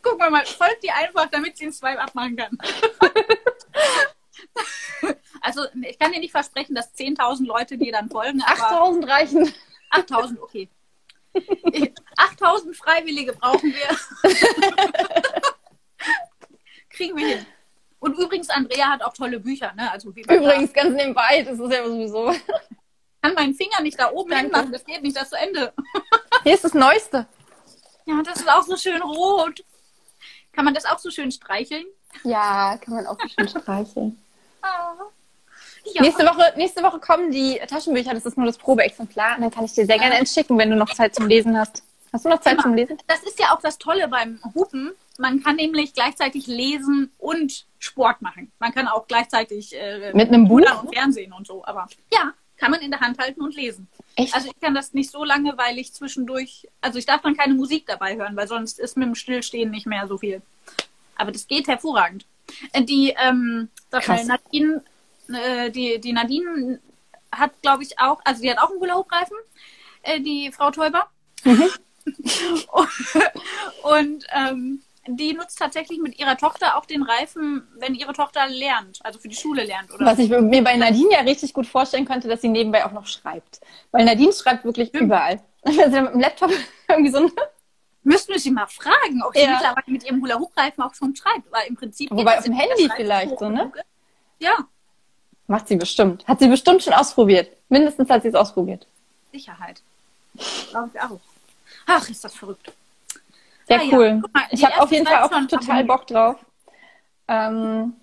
[0.04, 2.56] Guck mal, mal, folgt die einfach, damit sie einen Swipe abmachen kann.
[5.42, 9.54] also ich kann dir nicht versprechen, dass 10.000 Leute dir dann folgen, aber 8000 reichen.
[9.92, 10.70] 8.000, okay.
[11.34, 14.32] 8.000 Freiwillige brauchen wir.
[16.98, 17.46] Kriegen wir hin.
[18.00, 19.92] Und übrigens, Andrea hat auch tolle Bücher, ne?
[19.92, 22.34] Also Übrigens, ganz nebenbei, das ist ja sowieso.
[23.22, 25.74] kann meinen Finger nicht da oben hinmachen, das geht nicht, das ist zu Ende.
[26.44, 27.26] Hier ist das Neueste.
[28.06, 29.64] Ja, das ist auch so schön rot.
[30.54, 31.86] Kann man das auch so schön streicheln?
[32.24, 34.22] Ja, kann man auch so schön streicheln.
[34.64, 34.96] Ah.
[35.94, 36.02] Ja.
[36.02, 39.36] Nächste, Woche, nächste Woche kommen die Taschenbücher, das ist nur das Probeexemplar.
[39.36, 41.58] Und dann kann ich dir sehr gerne eins schicken, wenn du noch Zeit zum Lesen
[41.58, 41.84] hast.
[42.12, 42.64] Hast du noch Zeit Immer.
[42.64, 42.98] zum Lesen?
[43.06, 44.92] Das ist ja auch das Tolle beim Hupen.
[45.18, 48.52] Man kann nämlich gleichzeitig lesen und Sport machen.
[48.60, 50.62] Man kann auch gleichzeitig äh, Mit einem Buch?
[50.84, 51.66] Und Fernsehen und so.
[51.66, 53.88] Aber ja, kann man in der Hand halten und lesen.
[54.16, 54.34] Echt?
[54.34, 57.54] Also ich kann das nicht so lange, weil ich zwischendurch, also ich darf dann keine
[57.54, 60.42] Musik dabei hören, weil sonst ist mit dem Stillstehen nicht mehr so viel.
[61.16, 62.26] Aber das geht hervorragend.
[62.74, 64.84] Äh, Die, ähm, Nadine,
[65.30, 66.80] äh, die, die Nadine
[67.32, 69.38] hat, glaube ich, auch, also die hat auch einen Hula-Hoop-Reifen,
[70.04, 71.10] äh, die Frau Täuber.
[73.84, 79.00] Und ähm, die nutzt tatsächlich mit ihrer Tochter auch den Reifen, wenn ihre Tochter lernt,
[79.04, 79.92] also für die Schule lernt.
[79.94, 82.92] Oder Was ich mir bei Nadine ja richtig gut vorstellen könnte, dass sie nebenbei auch
[82.92, 83.62] noch schreibt.
[83.92, 85.42] Weil Nadine schreibt wirklich überall.
[85.64, 86.52] Wenn sie mit dem Laptop
[86.88, 87.32] irgendwie so ein
[88.04, 89.52] Müssten wir sie mal fragen, ob sie Ja.
[89.52, 91.52] mittlerweile mit ihrem Hula-Hoop-Reifen auch schon schreibt.
[91.52, 92.10] Weil im Prinzip.
[92.10, 93.72] Wobei auf dem Handy vielleicht so, ne?
[94.40, 94.54] Ja,
[95.48, 96.28] Macht sie bestimmt.
[96.28, 97.50] Hat sie bestimmt schon ausprobiert.
[97.70, 98.86] Mindestens hat sie es ausprobiert.
[99.32, 99.82] Sicherheit.
[100.70, 101.20] Glaube ich auch.
[101.86, 102.74] Ach, ist das verrückt.
[103.70, 104.20] Ja, Ah ja, cool.
[104.22, 105.84] guck mal, ich habe auf jeden Fall auch schon total.
[105.84, 106.36] Bock drauf.
[107.28, 107.94] Ähm,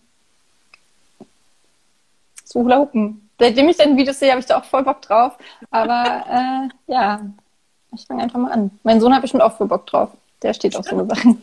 [2.44, 3.28] zu Hula Hoopen.
[3.38, 5.36] Seitdem ich deine Videos sehe, habe ich da auch voll Bock drauf.
[5.70, 6.24] Aber
[6.88, 7.20] äh, ja,
[7.94, 8.70] ich fange einfach mal an.
[8.82, 10.10] Mein Sohn hat bestimmt auch voll Bock drauf.
[10.42, 11.42] Der steht auf so eine Sachen.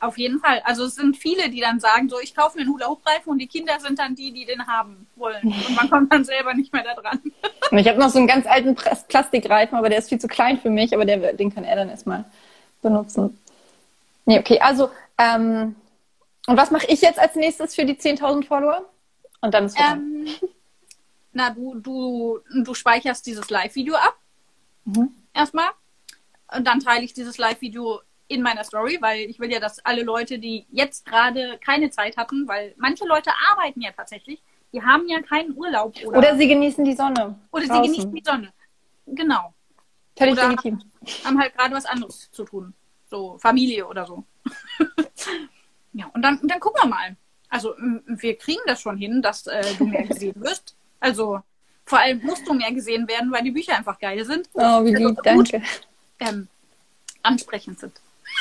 [0.00, 0.62] Auf jeden Fall.
[0.64, 3.48] Also es sind viele, die dann sagen, so ich kaufe mir einen Hula-Hoop-Reifen und die
[3.48, 5.42] Kinder sind dann die, die den haben wollen.
[5.42, 7.20] Und man kommt dann selber nicht mehr da dran.
[7.70, 10.58] Ich habe noch so einen ganz alten Plas- Plastikreifen, aber der ist viel zu klein
[10.58, 12.24] für mich, aber der, den kann er dann erstmal
[12.82, 13.38] benutzen.
[14.26, 15.74] Nee, okay, also, ähm,
[16.46, 18.84] und was mache ich jetzt als nächstes für die 10.000 Follower?
[19.40, 19.76] Und dann ist.
[19.78, 20.26] Ähm,
[21.32, 24.16] na, du, du, du speicherst dieses Live-Video ab.
[24.84, 25.14] Mhm.
[25.34, 25.68] Erstmal.
[26.56, 30.02] Und dann teile ich dieses Live-Video in meiner Story, weil ich will ja, dass alle
[30.02, 35.08] Leute, die jetzt gerade keine Zeit hatten, weil manche Leute arbeiten ja tatsächlich, die haben
[35.08, 37.38] ja keinen Urlaub oder, Oder sie genießen die Sonne.
[37.50, 37.84] oder sie draußen.
[37.84, 38.52] genießen die Sonne.
[39.06, 39.54] Genau.
[40.18, 40.80] Völlig oder- legitim.
[41.24, 42.74] Haben halt gerade was anderes zu tun.
[43.10, 44.24] So Familie oder so.
[45.92, 47.16] ja, und dann, dann gucken wir mal.
[47.48, 47.74] Also
[48.06, 50.74] wir kriegen das schon hin, dass äh, du mehr gesehen wirst.
[51.00, 51.40] Also
[51.86, 54.48] vor allem musst du mehr gesehen werden, weil die Bücher einfach geil sind.
[54.52, 55.62] Oh, wie Also lieb, gut, danke.
[56.20, 56.48] Ähm,
[57.22, 57.94] ansprechend sind.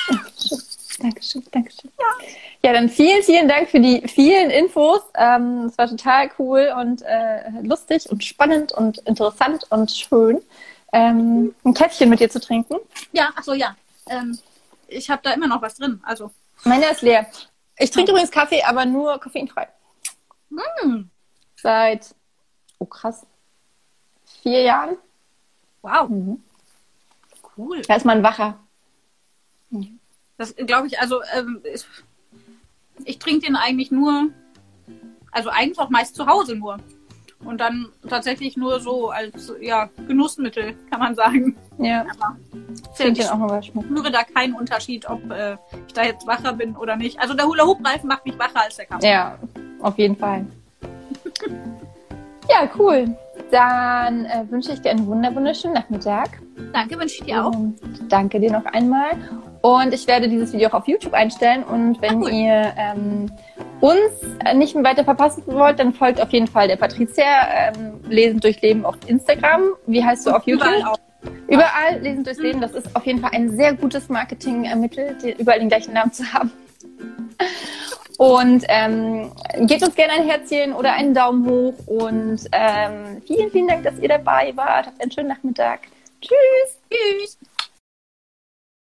[0.99, 1.91] Dankeschön, Dankeschön.
[1.99, 2.27] Ja.
[2.63, 5.01] ja, dann vielen, vielen Dank für die vielen Infos.
[5.15, 10.41] Ähm, Es war total cool und äh, lustig und spannend und interessant und schön,
[10.97, 12.75] ähm, ein Käffchen mit dir zu trinken.
[13.11, 13.75] Ja, ach so, ja.
[14.09, 14.37] Ähm,
[14.87, 15.99] ich habe da immer noch was drin.
[16.03, 16.31] Also,
[16.63, 17.27] Meiner ist leer.
[17.77, 19.67] Ich trinke übrigens Kaffee, aber nur koffeinfrei.
[20.49, 21.01] mm,
[21.55, 22.15] Seit,
[22.79, 23.25] oh krass,
[24.41, 24.97] vier Jahren.
[25.81, 26.43] wow, Mhm.
[27.57, 27.81] cool.
[27.83, 28.57] Da ist man wacher.
[30.37, 31.85] Das glaube ich, also ähm, ich,
[33.05, 34.29] ich trinke den eigentlich nur,
[35.31, 36.77] also eigentlich auch meist zu Hause nur.
[37.47, 41.55] Und dann tatsächlich nur so als ja, Genussmittel, kann man sagen.
[41.77, 42.37] Ja, Aber
[42.99, 46.75] ich auch mal ich spüre da keinen Unterschied, ob äh, ich da jetzt wacher bin
[46.75, 47.19] oder nicht.
[47.19, 49.09] Also der Hula-Hoop-Reifen macht mich wacher als der Kaffee.
[49.09, 49.37] Ja,
[49.81, 50.45] auf jeden Fall.
[52.49, 53.15] Ja, cool.
[53.51, 56.29] Dann äh, wünsche ich dir einen wunder wunderschönen Nachmittag.
[56.73, 57.55] Danke, wünsche ich dir auch.
[57.55, 57.77] Und
[58.09, 59.11] danke dir noch einmal.
[59.67, 61.61] Und ich werde dieses Video auch auf YouTube einstellen.
[61.65, 62.31] Und wenn Ah, cool.
[62.31, 63.29] ihr ähm,
[63.81, 64.13] uns
[64.45, 68.39] äh, nicht mehr weiter verpassen wollt, dann folgt auf jeden Fall der Patricia ähm, Lesen
[68.39, 69.63] durch Leben auf Instagram.
[69.85, 70.69] Wie heißt du auf YouTube?
[70.69, 70.95] Überall.
[71.49, 72.61] Überall Lesen durchs Leben.
[72.61, 76.49] Das ist auf jeden Fall ein sehr gutes Marketingmittel, überall den gleichen Namen zu haben.
[78.17, 79.33] Und ähm,
[79.67, 81.73] gebt uns gerne ein Herzchen oder einen Daumen hoch.
[81.87, 84.87] Und ähm, vielen, vielen Dank, dass ihr dabei wart.
[84.87, 85.81] Habt einen schönen Nachmittag.
[86.21, 86.79] Tschüss.
[86.89, 87.37] Tschüss.